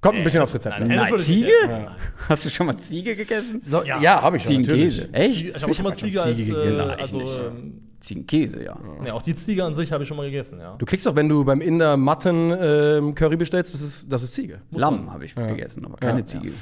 Kommt 0.00 0.16
ein 0.16 0.24
bisschen 0.24 0.40
aufs 0.40 0.54
Rezept. 0.54 0.80
Nein, 0.80 0.88
Nein, 0.88 1.16
Ziege? 1.18 1.50
essen. 1.64 1.86
Hast 2.28 2.44
du 2.46 2.50
schon 2.50 2.66
mal 2.66 2.76
Ziege 2.78 3.14
gegessen? 3.14 3.60
So, 3.64 3.82
ja, 3.84 4.00
Ja. 4.00 4.22
habe 4.22 4.38
ich 4.38 4.44
schon. 4.44 4.64
Ziegenkäse. 4.64 5.08
Echt? 5.12 5.56
Ich 5.56 5.62
habe 5.62 5.74
schon 5.74 5.84
mal 5.84 5.94
Ziege 5.94 6.22
als, 6.22 6.36
Ziege 6.36 6.52
äh, 6.52 6.62
gegessen. 6.62 6.90
also, 6.90 7.18
Eigentlich. 7.18 7.38
ähm, 7.40 7.72
Ziegenkäse, 8.00 8.64
ja. 8.64 8.78
ja, 9.04 9.12
auch 9.12 9.20
die 9.20 9.34
Ziege 9.34 9.62
an 9.62 9.74
sich 9.74 9.92
habe 9.92 10.04
ich 10.04 10.08
schon 10.08 10.16
mal 10.16 10.24
gegessen, 10.24 10.58
ja. 10.58 10.74
Du 10.78 10.86
kriegst 10.86 11.04
doch, 11.04 11.16
wenn 11.16 11.28
du 11.28 11.44
beim 11.44 11.60
Inder 11.60 11.98
Matten 11.98 12.50
ähm, 12.58 13.14
Curry 13.14 13.36
bestellst, 13.36 13.74
das 13.74 13.82
ist, 13.82 14.10
das 14.10 14.22
ist 14.22 14.32
Ziege. 14.32 14.62
Lamm 14.70 15.12
habe 15.12 15.26
ich 15.26 15.34
gegessen, 15.34 15.84
aber 15.84 15.98
keine 15.98 16.20
Ja. 16.20 16.24
Ziege. 16.24 16.52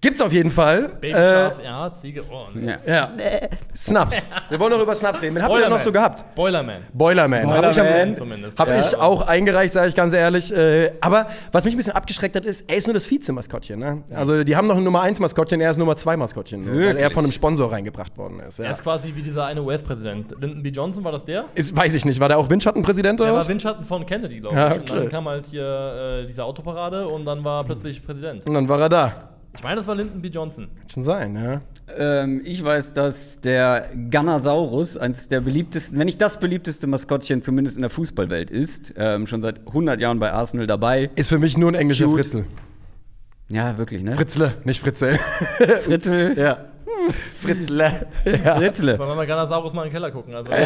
Gibt's 0.00 0.20
auf 0.20 0.32
jeden 0.32 0.50
Fall. 0.50 0.90
Babyschaf, 1.00 1.62
ja, 1.64 1.92
Ziege, 1.94 2.22
oh, 2.30 2.44
nee. 2.54 2.74
Ja. 2.86 3.10
Äh, 3.16 3.42
ja. 3.42 3.48
Snaps. 3.74 4.22
Wir 4.50 4.60
wollen 4.60 4.72
noch 4.72 4.82
über 4.82 4.94
Snaps 4.94 5.22
reden. 5.22 5.34
Wen 5.34 5.42
habt 5.42 5.54
ihr 5.54 5.68
noch 5.70 5.78
so 5.78 5.90
gehabt? 5.90 6.22
Boilerman. 6.34 6.82
Boilerman. 6.92 7.46
Hab 7.50 7.70
ich, 7.70 7.76
Boilerman. 7.76 8.14
Zumindest. 8.14 8.58
hab 8.58 8.68
ja. 8.68 8.78
ich 8.78 8.94
auch 8.96 9.26
eingereicht, 9.26 9.72
sage 9.72 9.88
ich 9.88 9.94
ganz 9.94 10.12
ehrlich. 10.12 10.54
Äh, 10.54 10.92
aber 11.00 11.26
was 11.50 11.64
mich 11.64 11.74
ein 11.74 11.78
bisschen 11.78 11.94
abgeschreckt 11.94 12.36
hat, 12.36 12.44
ist, 12.44 12.68
er 12.70 12.76
ist 12.76 12.86
nur 12.86 12.94
das 12.94 13.10
Vizemaskottchen. 13.10 13.80
Ne? 13.80 14.02
Also 14.14 14.44
die 14.44 14.54
haben 14.54 14.68
noch 14.68 14.76
ein 14.76 14.84
Nummer 14.84 15.00
1 15.00 15.18
Maskottchen, 15.18 15.60
er 15.62 15.70
ist 15.70 15.78
Nummer 15.78 15.96
2 15.96 16.16
Maskottchen. 16.18 16.66
Weil 16.66 16.74
er 16.74 16.86
Wirklich? 16.96 17.14
von 17.14 17.24
einem 17.24 17.32
Sponsor 17.32 17.72
reingebracht 17.72 18.16
worden 18.18 18.40
ist. 18.40 18.58
Er 18.58 18.66
Ja. 18.66 18.70
ist 18.72 18.82
quasi 18.82 19.12
wie 19.14 19.22
dieser 19.22 19.46
eine 19.46 19.62
US-Präsident. 19.62 20.32
Lyndon 20.38 20.62
B. 20.62 20.68
Johnson, 20.68 21.04
war 21.04 21.12
das 21.12 21.24
der? 21.24 21.46
Ist, 21.54 21.74
weiß 21.74 21.94
ich 21.94 22.04
nicht, 22.04 22.20
war 22.20 22.28
der 22.28 22.38
auch 22.38 22.50
Windschattenpräsident 22.50 23.20
oder 23.20 23.30
Der 23.30 23.38
war? 23.40 23.48
Windschatten 23.48 23.82
von 23.84 24.04
Kennedy, 24.04 24.40
glaube 24.40 24.56
ich. 24.56 24.60
Ja, 24.60 24.72
Und 24.74 24.90
okay. 24.90 25.00
dann 25.00 25.08
kam 25.08 25.26
halt 25.28 25.46
hier 25.46 26.20
äh, 26.22 26.26
diese 26.26 26.44
Autoparade 26.44 27.08
und 27.08 27.24
dann 27.24 27.42
war 27.42 27.62
er 27.62 27.64
plötzlich 27.64 28.04
Präsident. 28.04 28.46
Und 28.46 28.54
dann 28.54 28.68
war 28.68 28.80
er 28.80 28.88
da. 28.90 29.12
Ich 29.56 29.62
meine, 29.62 29.76
das 29.76 29.86
war 29.86 29.94
Lyndon 29.94 30.20
B. 30.20 30.28
Johnson. 30.28 30.68
Kann 30.80 30.90
schon 30.90 31.02
sein, 31.02 31.34
ja. 31.34 31.60
Ähm, 31.96 32.42
ich 32.44 32.62
weiß, 32.62 32.92
dass 32.92 33.40
der 33.40 33.88
Gunnersaurus 34.10 34.96
eines 34.96 35.28
der 35.28 35.40
beliebtesten, 35.40 35.98
wenn 35.98 36.06
nicht 36.06 36.20
das 36.20 36.38
beliebteste 36.38 36.86
Maskottchen 36.86 37.40
zumindest 37.42 37.76
in 37.76 37.82
der 37.82 37.90
Fußballwelt 37.90 38.50
ist, 38.50 38.92
ähm, 38.96 39.26
schon 39.26 39.40
seit 39.40 39.66
100 39.66 40.00
Jahren 40.00 40.18
bei 40.18 40.32
Arsenal 40.32 40.66
dabei. 40.66 41.10
Ist 41.14 41.28
für 41.30 41.38
mich 41.38 41.56
nur 41.56 41.70
ein 41.70 41.74
englischer 41.74 42.04
Cute. 42.04 42.20
Fritzel. 42.20 42.44
Ja, 43.48 43.78
wirklich, 43.78 44.02
ne? 44.02 44.14
Fritzle, 44.14 44.54
nicht 44.64 44.80
Fritzel. 44.80 45.18
Fritzl. 45.84 46.34
ja. 46.36 46.66
Fritzle. 47.40 48.06
Ja. 48.44 48.56
Fritzle. 48.56 48.96
Sollen 48.96 49.08
wir 49.08 49.14
mal 49.14 49.26
Ganasaurus 49.26 49.72
mal 49.72 49.82
in 49.84 49.88
den 49.88 49.92
Keller 49.92 50.10
gucken? 50.10 50.34
Also, 50.34 50.50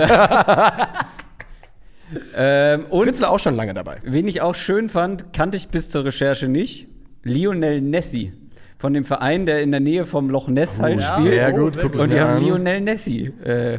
Ähm, 2.34 2.86
und 2.90 3.04
Fritzle 3.06 3.28
auch 3.28 3.38
schon 3.38 3.54
lange 3.54 3.72
dabei. 3.72 3.98
wen 4.02 4.26
ich 4.26 4.42
auch 4.42 4.56
schön 4.56 4.88
fand, 4.88 5.32
kannte 5.32 5.56
ich 5.56 5.68
bis 5.68 5.90
zur 5.90 6.04
Recherche 6.04 6.48
nicht, 6.48 6.88
Lionel 7.22 7.80
Nessi. 7.80 8.32
Von 8.80 8.94
dem 8.94 9.04
Verein, 9.04 9.44
der 9.44 9.60
in 9.62 9.72
der 9.72 9.80
Nähe 9.80 10.06
vom 10.06 10.30
Loch 10.30 10.48
Ness 10.48 10.80
halt 10.80 11.00
ja, 11.02 11.06
spielt. 11.18 11.34
Sehr 11.34 11.52
Oh, 11.54 11.58
gut, 11.64 11.74
sehr 11.74 11.82
gut. 11.84 11.94
ich 11.96 12.00
Und 12.00 12.12
die 12.14 12.20
haben. 12.20 12.42
Lionel 12.42 12.80
Nessi 12.80 13.26
äh, 13.44 13.78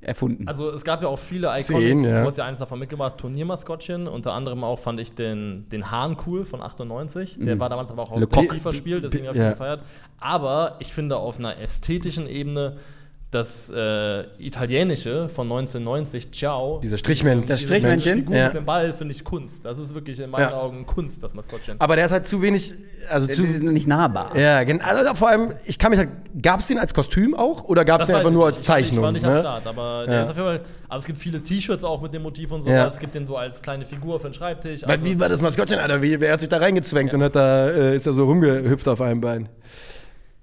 erfunden. 0.00 0.48
also 0.48 0.70
es 0.72 0.82
gab 0.82 1.02
ja 1.02 1.08
auch 1.08 1.18
viele 1.20 1.52
ja. 2.04 2.20
du 2.22 2.26
hast 2.26 2.36
ja 2.38 2.46
eines 2.46 2.58
davon 2.58 2.80
mitgebracht, 2.80 3.16
Turniermaskottchen. 3.18 4.08
Unter 4.08 4.32
anderem 4.32 4.64
auch 4.64 4.80
fand 4.80 4.98
ich 4.98 5.12
den, 5.14 5.68
den 5.70 5.90
Hahn 5.92 6.16
cool 6.26 6.44
von 6.44 6.62
98. 6.62 7.38
Der 7.38 7.60
war 7.60 7.68
damals 7.68 7.92
aber 7.92 8.02
auch 8.02 8.16
Le 8.16 8.24
auf 8.26 8.28
dem. 8.32 8.48
FIFA-Spiel, 8.48 9.00
deswegen 9.00 9.26
habe 9.28 9.36
ich 9.36 9.40
Ja. 9.40 9.50
ihn 9.50 9.52
gefeiert. 9.52 9.82
Aber 10.18 10.76
ich 10.80 10.92
finde 10.92 11.16
auf 11.16 11.38
einer 11.38 11.58
ästhetischen 11.60 12.26
Ebene 12.26 12.76
das 13.30 13.70
äh, 13.70 14.24
italienische 14.38 15.28
von 15.28 15.46
1990, 15.46 16.32
Ciao. 16.32 16.80
Dieser 16.82 16.98
Strichmännchen. 16.98 17.46
Das 17.46 17.58
diese 17.58 17.68
Strichmännchen? 17.68 18.14
Figur 18.18 18.34
Ja. 18.36 18.46
mit 18.46 18.54
dem 18.56 18.64
Ball 18.64 18.92
finde 18.92 19.14
ich 19.14 19.22
Kunst. 19.22 19.64
Das 19.64 19.78
ist 19.78 19.94
wirklich 19.94 20.18
in 20.18 20.30
meinen 20.30 20.42
Ja. 20.50 20.54
Augen 20.56 20.84
Kunst, 20.84 21.22
das 21.22 21.32
Maskottchen. 21.32 21.76
Aber 21.80 21.94
der 21.94 22.06
ist 22.06 22.10
halt 22.10 22.26
zu 22.26 22.42
wenig, 22.42 22.74
also 23.08 23.28
Die 23.28 23.32
zu. 23.34 23.42
nicht 23.42 23.86
nahbar. 23.86 24.36
Ja, 24.36 24.64
gen- 24.64 24.80
also 24.80 25.14
vor 25.14 25.28
allem, 25.28 25.52
ich 25.64 25.78
kann 25.78 25.90
mich 25.90 25.98
halt, 26.00 26.08
gab 26.42 26.58
es 26.58 26.66
den 26.66 26.78
als 26.78 26.92
Kostüm 26.92 27.34
auch 27.36 27.62
oder 27.64 27.84
gab 27.84 28.00
es 28.00 28.08
den 28.08 28.16
einfach 28.16 28.32
nur 28.32 28.46
als 28.46 28.64
Zeichnung? 28.64 28.98
Ich 28.98 29.02
war 29.04 29.12
nicht 29.12 29.24
am 29.24 29.32
ne? 29.32 29.38
Start, 29.38 29.64
aber 29.66 30.06
der 30.06 30.14
Ja. 30.16 30.22
ist 30.24 30.30
auf 30.30 30.36
jeden 30.36 30.48
Fall, 30.48 30.60
also 30.88 31.02
es 31.02 31.06
gibt 31.06 31.18
viele 31.20 31.40
T-Shirts 31.40 31.84
auch 31.84 32.02
mit 32.02 32.12
dem 32.12 32.22
Motiv 32.22 32.50
und 32.50 32.62
so. 32.62 32.70
Ja. 32.70 32.88
Es 32.88 32.98
gibt 32.98 33.14
den 33.14 33.26
so 33.26 33.36
als 33.36 33.62
kleine 33.62 33.84
Figur 33.84 34.18
für 34.18 34.28
den 34.28 34.34
Schreibtisch. 34.34 34.82
Also, 34.82 35.04
wie 35.04 35.20
war 35.20 35.28
das 35.28 35.40
Maskottchen, 35.40 35.78
Alter? 35.78 36.02
Wie, 36.02 36.18
wer 36.20 36.32
hat 36.32 36.40
sich 36.40 36.48
da 36.48 36.56
reingezwängt 36.56 37.14
und 37.14 37.22
hat 37.22 37.36
da, 37.36 37.68
äh, 37.70 37.94
ist 37.94 38.08
da 38.08 38.12
so 38.12 38.24
rumgehüpft 38.24 38.88
auf 38.88 39.00
einem 39.00 39.20
Bein? 39.20 39.48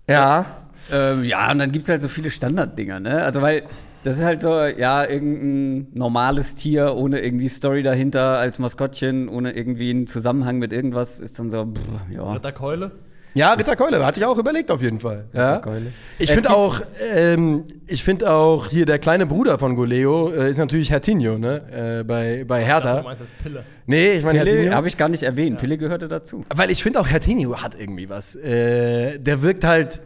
Ja. 0.09 0.45
Ähm, 0.91 1.23
ja, 1.23 1.51
und 1.51 1.59
dann 1.59 1.71
gibt 1.71 1.83
es 1.83 1.89
halt 1.89 2.01
so 2.01 2.07
viele 2.07 2.29
Standarddinger, 2.29 2.99
ne? 2.99 3.23
Also, 3.23 3.41
weil 3.41 3.63
das 4.03 4.17
ist 4.17 4.23
halt 4.23 4.41
so, 4.41 4.63
ja, 4.63 5.03
irgendein 5.03 5.87
normales 5.93 6.55
Tier 6.55 6.95
ohne 6.95 7.19
irgendwie 7.19 7.49
Story 7.49 7.83
dahinter 7.83 8.37
als 8.37 8.59
Maskottchen, 8.59 9.27
ohne 9.27 9.51
irgendwie 9.51 9.89
einen 9.89 10.07
Zusammenhang 10.07 10.59
mit 10.59 10.71
irgendwas, 10.71 11.19
ist 11.19 11.39
dann 11.39 11.51
so, 11.51 11.65
pff, 11.65 12.13
ja. 12.15 12.31
Ritterkeule. 12.31 12.91
Ja, 13.33 13.53
Ritterkeule, 13.53 14.03
hatte 14.03 14.19
ich 14.19 14.25
auch 14.25 14.37
überlegt 14.37 14.71
auf 14.71 14.81
jeden 14.81 14.99
Fall. 14.99 15.25
Ja. 15.33 15.57
Ritterkeule. 15.57 15.93
Ich 16.17 16.31
finde 16.31 16.49
auch, 16.49 16.81
ähm, 17.13 17.65
ich 17.85 18.03
finde 18.03 18.31
auch 18.31 18.67
hier 18.67 18.85
der 18.85 18.97
kleine 18.97 19.27
Bruder 19.27 19.59
von 19.59 19.75
Goleo 19.75 20.31
äh, 20.31 20.49
ist 20.49 20.57
natürlich 20.57 20.89
Hertinho, 20.89 21.37
ne? 21.37 21.99
Äh, 21.99 22.03
bei, 22.03 22.45
bei 22.47 22.63
Hertha. 22.63 22.97
du 22.97 23.03
meinst 23.03 23.21
das 23.21 23.31
Pille. 23.43 23.63
Nee, 23.85 24.13
ich 24.13 24.23
meine 24.23 24.43
Pille 24.43 24.73
habe 24.73 24.87
ich 24.87 24.97
gar 24.97 25.09
nicht 25.09 25.23
erwähnt. 25.23 25.59
Pille 25.59 25.77
gehörte 25.77 26.07
dazu. 26.07 26.45
Weil 26.55 26.71
ich 26.71 26.81
finde 26.81 26.99
auch 26.99 27.07
Hertinho 27.07 27.61
hat 27.61 27.79
irgendwie 27.79 28.09
was. 28.09 28.35
Äh, 28.35 29.19
der 29.19 29.43
wirkt 29.43 29.63
halt, 29.63 30.01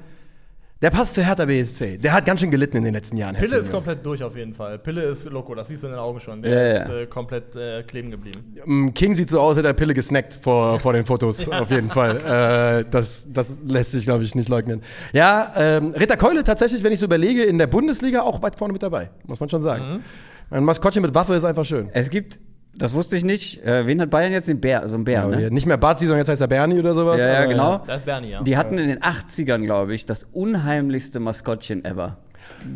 der 0.82 0.90
passt 0.90 1.14
zu 1.14 1.24
Hertha 1.24 1.46
BSC. 1.46 1.98
Der 2.00 2.12
hat 2.12 2.26
ganz 2.26 2.40
schön 2.40 2.50
gelitten 2.50 2.78
in 2.78 2.84
den 2.84 2.94
letzten 2.94 3.16
Jahren. 3.18 3.36
Pille 3.36 3.58
ist 3.58 3.72
komplett 3.72 4.04
durch 4.04 4.24
auf 4.24 4.36
jeden 4.36 4.54
Fall. 4.54 4.80
Pille 4.80 5.04
ist 5.04 5.26
Loco, 5.26 5.54
das 5.54 5.68
siehst 5.68 5.84
du 5.84 5.88
in 5.88 5.94
den 5.94 6.00
Augen 6.00 6.20
schon. 6.20 6.44
Ja, 6.44 6.50
Der 6.50 6.74
ja. 6.74 6.82
ist 6.82 6.90
äh, 6.90 7.06
komplett 7.06 7.56
äh, 7.56 7.84
kleben 7.84 8.10
geblieben. 8.10 8.56
Mm, 8.66 8.90
King 8.90 9.14
sieht 9.14 9.30
so 9.30 9.40
aus, 9.40 9.50
als 9.50 9.60
hätte 9.60 9.68
er 9.68 9.74
Pille 9.74 9.94
gesnackt 9.94 10.34
vor, 10.42 10.80
vor 10.82 10.94
den 10.94 11.06
Fotos, 11.06 11.48
auf 11.50 11.70
jeden 11.70 11.90
Fall. 11.90 12.82
Äh, 12.82 12.86
das, 12.90 13.28
das 13.32 13.60
lässt 13.66 13.92
sich, 13.92 14.06
glaube 14.06 14.24
ich, 14.24 14.34
nicht 14.34 14.50
leugnen. 14.50 14.82
Ja, 15.14 15.54
ähm, 15.56 15.92
Ritter 15.92 16.18
Keule 16.18 16.44
tatsächlich, 16.44 16.84
wenn 16.84 16.94
ich 16.94 17.00
so 17.00 17.06
überlege, 17.06 17.44
in 17.44 17.60
der 17.60 17.68
Bundesliga 17.68 18.22
auch 18.22 18.42
weit 18.42 18.56
vorne 18.56 18.74
mit 18.74 18.82
dabei, 18.82 19.12
muss 19.28 19.40
man 19.40 19.50
schon 19.50 19.62
sagen. 19.62 20.04
Ein 20.50 20.66
Maskottchen 20.66 21.02
mit 21.02 21.16
Waffe 21.16 21.34
ist 21.36 21.46
einfach 21.46 21.64
schön. 21.64 21.90
Es 21.94 22.10
gibt, 22.10 22.40
das 22.74 22.94
wusste 22.94 23.18
ich 23.18 23.24
nicht, 23.24 23.64
äh, 23.64 23.86
wen 23.86 24.02
hat 24.02 24.10
Bayern 24.10 24.32
jetzt? 24.32 24.48
Den 24.48 24.62
Bär, 24.62 24.88
so 24.88 24.98
ein 24.98 25.04
Bär, 25.04 25.24
Aber 25.24 25.32
ne? 25.32 25.38
hier 25.38 25.52
Nicht 25.52 25.66
mehr 25.66 25.78
Bazi, 25.78 26.06
sondern 26.06 26.20
jetzt 26.20 26.30
heißt 26.30 26.42
er 26.42 26.48
Bernie 26.48 26.80
oder 26.80 26.94
sowas. 26.94 27.22
Ja, 27.22 27.28
ja, 27.28 27.38
aber 27.40 27.48
genau. 27.48 27.84
Da 27.86 27.96
ist 27.96 28.06
Bernie, 28.06 28.30
ja. 28.30 28.42
Die 28.44 28.58
hatten 28.58 28.78
in 28.78 28.88
den 28.88 29.00
80ern, 29.00 29.64
glaube 29.66 29.94
ich, 29.94 30.06
das 30.06 30.24
unheimlichste 30.32 31.20
Maskottchen 31.20 31.84
ever. 31.84 32.18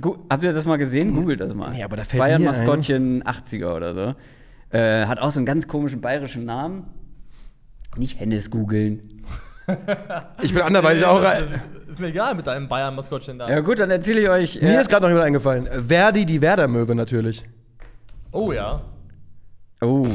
Gu 0.02 0.18
habt 0.30 0.44
ihr 0.44 0.54
das 0.54 0.66
mal 0.66 0.78
gesehen? 0.78 1.14
Googelt 1.14 1.40
das 1.40 1.54
mal. 1.54 1.72
Nee, 1.72 1.84
aber 1.84 1.98
da 1.98 2.04
fällt 2.04 2.22
Bayern 2.22 2.42
mir 2.42 2.50
Maskottchen 2.50 3.24
80er 3.24 3.76
oder 3.76 3.94
so. 3.94 4.16
Äh, 4.70 5.06
hat 5.06 5.20
auch 5.20 5.32
so 5.32 5.40
einen 5.40 5.46
ganz 5.46 5.68
komischen 5.68 6.02
bayerischen 6.02 6.46
Namen. 6.46 6.86
Nicht 7.98 8.20
Hennes 8.20 8.52
googeln. 8.52 9.24
Ich 10.44 10.54
bin 10.54 10.62
anderweitig 10.62 11.04
auch. 11.06 11.24
Das 11.24 11.42
ist 11.90 12.00
mir 12.00 12.10
egal 12.10 12.36
mit 12.36 12.46
deinem 12.46 12.68
Bayern-Maskottchen 12.68 13.40
da. 13.40 13.50
Ja 13.50 13.62
gut, 13.62 13.80
dann 13.80 13.90
erzähle 13.90 14.22
ich 14.22 14.30
euch. 14.30 14.62
Mir 14.62 14.78
äh, 14.78 14.82
ist 14.82 14.92
gerade 14.92 15.02
noch 15.02 15.10
jemand 15.10 15.26
eingefallen. 15.26 15.68
Verdi, 15.88 16.24
die 16.24 16.40
Werder-Möwe 16.40 16.94
natürlich. 16.94 17.44
Oh 18.32 18.52
ja. 18.52 18.84
Oh, 19.86 20.08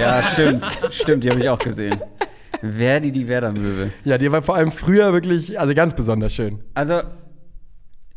ja, 0.00 0.20
stimmt. 0.22 0.66
stimmt, 0.90 1.22
die 1.22 1.30
habe 1.30 1.40
ich 1.40 1.48
auch 1.48 1.58
gesehen. 1.58 1.96
Verdi, 2.60 3.12
die 3.12 3.28
Werder-Möwe. 3.28 3.90
Ja, 4.04 4.18
die 4.18 4.30
war 4.32 4.42
vor 4.42 4.56
allem 4.56 4.72
früher 4.72 5.12
wirklich, 5.12 5.58
also 5.60 5.74
ganz 5.74 5.94
besonders 5.94 6.32
schön. 6.32 6.58
Also, 6.74 7.02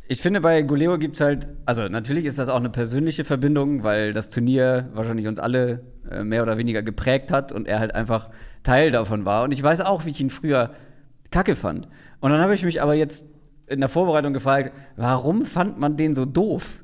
ich 0.08 0.22
finde, 0.22 0.42
bei 0.42 0.62
Goleo 0.62 0.98
gibt 0.98 1.16
es 1.16 1.22
halt, 1.22 1.50
also 1.66 1.88
natürlich 1.88 2.26
ist 2.26 2.40
das 2.40 2.50
auch 2.50 2.60
eine 2.60 2.70
persönliche 2.70 3.24
Verbindung, 3.24 3.84
weil 3.84 4.14
das 4.14 4.30
Turnier 4.30 4.90
wahrscheinlich 4.94 5.28
uns 5.28 5.40
alle 5.40 5.84
äh, 6.10 6.24
mehr 6.24 6.44
oder 6.44 6.58
weniger 6.58 6.84
geprägt 6.84 7.32
hat 7.32 7.52
und 7.52 7.68
er 7.68 7.80
halt 7.80 7.94
einfach 7.96 8.30
Teil 8.64 8.92
davon 8.92 9.26
war. 9.26 9.44
Und 9.44 9.52
ich 9.52 9.62
weiß 9.62 9.82
auch, 9.82 10.06
wie 10.06 10.12
ich 10.12 10.22
ihn 10.22 10.30
früher 10.30 10.72
kacke 11.32 11.56
fand. 11.56 11.88
Und 12.20 12.32
dann 12.32 12.42
habe 12.42 12.54
ich 12.56 12.64
mich 12.64 12.82
aber 12.82 12.94
jetzt 12.94 13.26
in 13.68 13.80
der 13.80 13.90
Vorbereitung 13.90 14.34
gefragt, 14.34 14.74
warum 14.96 15.46
fand 15.46 15.80
man 15.80 15.98
den 15.98 16.14
so 16.14 16.26
doof? 16.26 16.84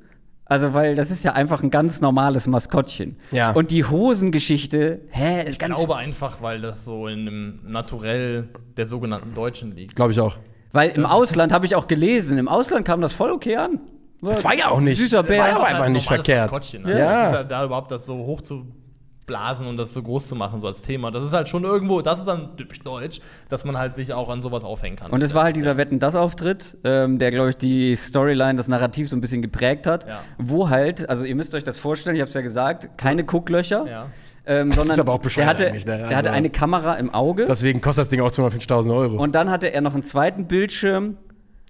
Also, 0.52 0.74
weil 0.74 0.96
das 0.96 1.12
ist 1.12 1.24
ja 1.24 1.32
einfach 1.32 1.64
ein 1.64 1.70
ganz 1.72 2.02
normales 2.02 2.46
Maskottchen. 2.46 3.16
Ja. 3.32 3.52
Und 3.52 3.72
die 3.72 3.86
Hosengeschichte, 3.86 5.00
hä, 5.10 5.44
ist 5.44 5.50
Ich 5.54 5.60
ganz. 5.60 5.78
glaube 5.78 5.96
einfach, 5.96 6.42
weil 6.42 6.60
das 6.60 6.84
so 6.84 7.08
in 7.08 7.26
dem 7.26 7.60
Naturell 7.64 8.50
der 8.76 8.86
sogenannten 8.86 9.34
Deutschen 9.34 9.72
liegt. 9.76 9.96
Glaube 9.96 10.12
ich 10.12 10.20
auch. 10.20 10.36
Weil 10.74 10.90
im 10.90 11.06
Ausland 11.06 11.54
habe 11.54 11.66
ich 11.66 11.76
auch 11.76 11.88
gelesen, 11.88 12.38
im 12.38 12.48
Ausland 12.50 12.86
kam 12.86 13.00
das 13.00 13.14
voll 13.14 13.32
okay 13.32 13.56
an. 13.56 13.80
Das 14.22 14.44
war 14.44 14.54
ja 14.54 14.70
auch 14.70 14.82
nicht. 14.82 15.00
Süßer 15.00 15.24
Bär. 15.24 15.40
War 15.40 15.48
ja 15.50 15.58
auch 15.58 15.64
einfach 15.64 15.86
ein 15.86 15.94
nicht 15.94 16.08
verkehrt. 16.08 16.52
Maskottchen, 16.52 16.82
Ja. 16.84 16.88
ne? 16.94 17.00
Das 17.00 17.28
ist 17.32 17.36
halt 17.38 17.52
da 17.52 17.66
überhaupt 17.66 17.90
das 17.92 18.06
so 18.06 18.16
hoch 18.18 18.42
zu 18.42 18.66
blasen 19.32 19.66
und 19.66 19.78
das 19.78 19.94
so 19.94 20.04
groß 20.04 20.28
zu 20.28 20.36
machen, 20.36 20.60
so 20.60 20.68
als 20.68 20.82
Thema. 20.82 21.10
Das 21.10 21.24
ist 21.24 21.32
halt 21.32 21.48
schon 21.48 21.64
irgendwo, 21.64 22.02
das 22.02 22.20
ist 22.20 22.26
dann 22.28 22.58
typisch 22.58 22.82
deutsch, 22.82 23.22
dass 23.48 23.64
man 23.64 23.78
halt 23.78 23.96
sich 23.96 24.14
auch 24.14 24.28
an 24.30 24.42
sowas 24.42 24.66
aufhängen 24.66 24.98
kann. 24.98 25.10
Und 25.12 25.24
es 25.24 25.34
war 25.34 25.44
halt 25.46 25.56
dieser 25.56 25.78
Wetten-Das-Auftritt, 25.78 26.78
ähm, 26.84 27.18
der, 27.18 27.32
glaube 27.32 27.52
ich, 27.52 27.58
die 27.58 27.96
Storyline, 27.96 28.56
das 28.56 28.68
Narrativ 28.68 29.08
so 29.10 29.16
ein 29.16 29.22
bisschen 29.22 29.42
geprägt 29.42 29.88
hat. 29.88 30.06
Ja. 30.08 30.20
Wo 30.38 30.70
halt, 30.70 31.10
also 31.10 31.24
ihr 31.24 31.36
müsst 31.36 31.56
euch 31.56 31.64
das 31.64 31.80
vorstellen, 31.80 32.16
ich 32.18 32.22
habe 32.22 32.28
es 32.28 32.34
ja 32.36 32.42
gesagt, 32.42 32.90
keine 32.98 33.24
Gucklöcher. 33.24 33.86
Ja. 33.88 34.06
Ähm, 34.46 34.70
Das 34.70 34.76
sondern 34.80 34.96
ist 34.96 35.00
aber 35.00 35.14
auch 35.14 35.20
bescheuert 35.20 35.46
der 35.46 35.50
hatte, 35.50 35.68
eigentlich, 35.68 35.86
ne? 35.86 35.98
der 35.98 36.06
hatte 36.08 36.16
Also- 36.18 36.30
eine 36.32 36.50
Kamera 36.50 36.96
im 36.96 37.14
Auge. 37.14 37.46
Deswegen 37.46 37.80
kostet 37.80 38.02
das 38.02 38.10
Ding 38.10 38.20
auch 38.22 38.32
250.000 38.32 38.92
Euro. 38.94 39.16
Und 39.22 39.34
dann 39.36 39.50
hatte 39.50 39.68
er 39.72 39.80
noch 39.82 39.94
einen 39.94 40.04
zweiten 40.04 40.48
Bildschirm, 40.48 41.16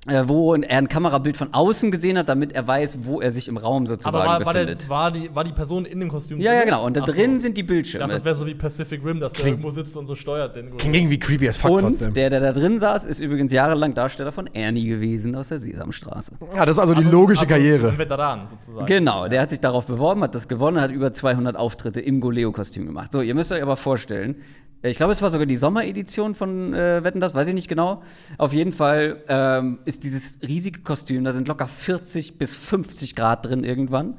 wo 0.08 0.56
er 0.56 0.78
ein 0.78 0.88
Kamerabild 0.88 1.38
von 1.38 1.54
außen 1.54 1.92
gesehen 1.92 2.18
hat, 2.18 2.28
damit 2.28 2.54
er 2.54 2.66
weiß, 2.68 3.00
wo 3.04 3.22
er 3.22 3.30
sich 3.30 3.48
im 3.48 3.58
Raum 3.58 3.86
sozusagen 3.86 4.16
Aber 4.16 4.26
war, 4.26 4.44
war, 4.46 4.54
befindet. 4.54 4.82
der, 4.84 4.90
war, 4.90 5.12
die, 5.12 5.36
war 5.36 5.44
die 5.44 5.52
Person 5.52 5.86
in 5.86 6.00
dem 6.00 6.10
Kostüm 6.10 6.40
ja, 6.42 6.54
ja, 6.54 6.60
drin? 6.62 6.70
genau. 6.70 6.86
Und 6.88 6.98
da 6.98 7.02
Ach 7.04 7.08
so. 7.08 7.14
drin 7.14 7.40
sind 7.40 7.56
die 7.56 7.62
Ich 7.62 7.68
Bildschirme. 7.68 8.00
dachte, 8.08 8.14
das 8.16 8.26
wäre 8.26 8.36
so 8.36 8.48
wie 8.48 8.56
Pacific 8.56 9.06
Rim, 9.06 9.20
dass 9.20 9.34
der 9.34 9.46
irgendwo 9.46 9.70
sitzt 9.70 9.96
und 9.96 10.08
so 10.08 10.16
steuert. 10.16 10.56
Den 10.56 10.76
Klingt 10.78 10.96
irgendwie 10.96 11.20
creepy 11.20 11.48
as 11.48 11.58
fuck 11.58 11.70
und 11.72 11.84
trotzdem. 11.84 12.16
der, 12.16 12.32
der 12.32 12.40
da 12.40 12.52
drin 12.52 12.80
saß, 12.80 13.06
ist 13.06 13.20
übrigens 13.20 13.52
jahrelang 13.54 13.94
Darsteller 13.94 14.32
von 14.32 14.48
Ernie 14.48 14.86
gewesen 14.88 15.36
aus 15.36 15.50
der 15.50 15.60
Sesamstraße. 15.60 16.32
ja, 16.56 16.66
das 16.66 16.78
ist 16.78 16.80
also 16.80 16.96
die 16.96 17.02
Also- 17.06 17.12
logische 17.12 17.42
also 17.42 17.54
Karriere. 17.54 17.90
Ein 17.90 17.98
Veteran 18.00 18.48
sozusagen. 18.50 18.88
Genau, 18.88 19.28
der 19.28 19.42
hat 19.42 19.52
sich 19.52 19.60
darauf 19.60 19.86
beworben, 19.86 20.24
hat 20.24 20.34
das 20.34 20.48
gewonnen, 20.48 20.82
hat 20.82 20.90
über 20.92 21.14
200 21.14 21.56
Auftritte 21.56 22.02
im 22.02 22.22
Goleo-Kostüm 22.22 22.88
gemacht. 22.88 23.12
So, 23.12 23.22
ihr 23.22 23.36
müsst 23.36 23.52
euch 23.52 23.62
aber 23.62 23.78
vorstellen, 23.78 24.36
ich 24.84 24.98
glaube, 24.98 25.12
es 25.12 25.22
war 25.22 25.30
sogar 25.30 25.46
die 25.46 25.58
Sommeredition 25.58 26.34
von 26.34 26.74
äh, 26.74 27.04
Wetten 27.04 27.20
das, 27.20 27.36
weiß 27.36 27.46
ich 27.48 27.54
nicht 27.54 27.68
genau. 27.68 28.02
Auf 28.40 28.52
jeden 28.52 28.72
Fall 28.72 29.18
ähm, 29.28 29.78
ist 29.92 30.06
dieses 30.06 30.40
riesige 30.42 30.80
Kostüm, 30.80 31.26
da 31.26 31.34
sind 31.34 31.50
locker 31.50 31.68
40 31.68 32.38
bis 32.38 32.56
50 32.56 33.14
Grad 33.14 33.46
drin 33.46 33.66
irgendwann. 33.66 34.18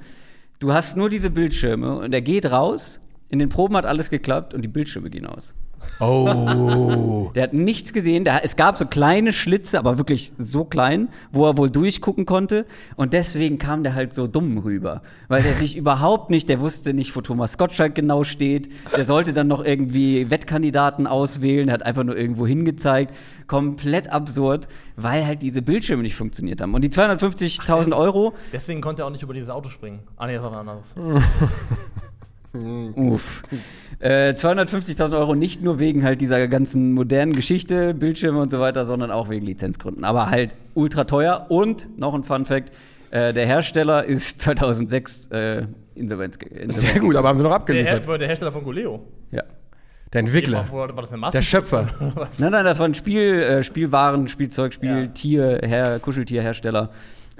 Du 0.58 0.74
hast 0.74 0.98
nur 0.98 1.08
diese 1.08 1.30
Bildschirme 1.30 1.96
und 1.96 2.12
er 2.12 2.20
geht 2.20 2.50
raus. 2.50 3.00
In 3.30 3.38
den 3.38 3.48
Proben 3.48 3.74
hat 3.76 3.86
alles 3.86 4.10
geklappt 4.10 4.52
und 4.52 4.60
die 4.60 4.68
Bildschirme 4.68 5.08
gehen 5.08 5.24
aus. 5.24 5.54
Oh. 6.00 7.30
Der 7.34 7.44
hat 7.44 7.52
nichts 7.52 7.92
gesehen. 7.92 8.24
Der, 8.24 8.44
es 8.44 8.56
gab 8.56 8.76
so 8.76 8.86
kleine 8.86 9.32
Schlitze, 9.32 9.78
aber 9.78 9.98
wirklich 9.98 10.32
so 10.38 10.64
klein, 10.64 11.08
wo 11.30 11.46
er 11.46 11.56
wohl 11.56 11.70
durchgucken 11.70 12.26
konnte. 12.26 12.66
Und 12.96 13.12
deswegen 13.12 13.58
kam 13.58 13.82
der 13.82 13.94
halt 13.94 14.14
so 14.14 14.26
dumm 14.26 14.58
rüber. 14.58 15.02
Weil 15.28 15.42
der 15.42 15.54
sich 15.54 15.76
überhaupt 15.82 16.30
nicht, 16.30 16.48
der 16.48 16.60
wusste 16.60 16.94
nicht, 16.94 17.14
wo 17.14 17.20
Thomas 17.20 17.58
Gottschalk 17.58 17.94
genau 17.94 18.24
steht. 18.24 18.68
Der 18.96 19.04
sollte 19.04 19.32
dann 19.32 19.48
noch 19.48 19.64
irgendwie 19.64 20.30
Wettkandidaten 20.30 21.06
auswählen. 21.06 21.66
Der 21.66 21.74
hat 21.74 21.86
einfach 21.86 22.04
nur 22.04 22.16
irgendwo 22.16 22.46
hingezeigt. 22.46 23.14
Komplett 23.46 24.10
absurd, 24.10 24.68
weil 24.96 25.26
halt 25.26 25.42
diese 25.42 25.62
Bildschirme 25.62 26.02
nicht 26.02 26.16
funktioniert 26.16 26.60
haben. 26.60 26.74
Und 26.74 26.82
die 26.82 26.90
250.000 26.90 27.96
Euro, 27.96 28.32
Deswegen 28.52 28.80
konnte 28.80 29.02
er 29.02 29.06
auch 29.06 29.10
nicht 29.10 29.22
über 29.22 29.34
dieses 29.34 29.50
Auto 29.50 29.68
springen. 29.68 30.00
Ah, 30.16 30.26
nee, 30.26 30.34
das 30.34 30.42
war 30.42 30.52
was 30.52 30.58
anderes. 30.58 30.94
Uff. 32.96 33.42
Äh, 33.98 34.32
250.000 34.32 35.16
Euro 35.18 35.34
nicht 35.34 35.62
nur 35.62 35.78
wegen 35.78 36.04
halt 36.04 36.20
dieser 36.20 36.46
ganzen 36.48 36.92
modernen 36.92 37.32
Geschichte, 37.34 37.94
Bildschirme 37.94 38.40
und 38.40 38.50
so 38.50 38.60
weiter, 38.60 38.84
sondern 38.84 39.10
auch 39.10 39.28
wegen 39.30 39.46
Lizenzgründen. 39.46 40.04
Aber 40.04 40.28
halt 40.30 40.54
ultra 40.74 41.04
teuer. 41.04 41.46
Und 41.48 41.98
noch 41.98 42.14
ein 42.14 42.24
Fun 42.24 42.44
Fact: 42.44 42.72
äh, 43.10 43.32
Der 43.32 43.46
Hersteller 43.46 44.04
ist 44.04 44.40
2006 44.42 45.26
äh, 45.28 45.66
Insolvenz 45.94 46.38
gegangen. 46.38 46.70
Sehr 46.72 46.98
gut, 47.00 47.16
aber 47.16 47.28
haben 47.28 47.38
sie 47.38 47.44
noch 47.44 47.50
Der, 47.50 47.56
abgeliefert. 47.56 48.06
Her 48.06 48.18
der 48.18 48.28
Hersteller 48.28 48.52
von 48.52 48.64
Goleo. 48.64 49.00
Ja. 49.30 49.44
Der 50.12 50.20
Entwickler, 50.20 50.66
War, 50.70 50.94
war 50.94 51.02
das 51.02 51.12
eine 51.12 51.30
der 51.30 51.40
Schöpfer. 51.40 51.88
Nein, 52.38 52.52
nein, 52.52 52.64
das 52.66 52.78
war 52.78 52.84
ein 52.86 52.92
Spiel, 52.94 53.40
äh, 53.42 53.64
Spielwaren, 53.64 54.28
Spielzeug, 54.28 54.74
Spiel, 54.74 55.04
Ja. 55.04 55.06
Tier, 55.06 55.60
Her 55.62 56.00
Kuscheltierhersteller. 56.00 56.90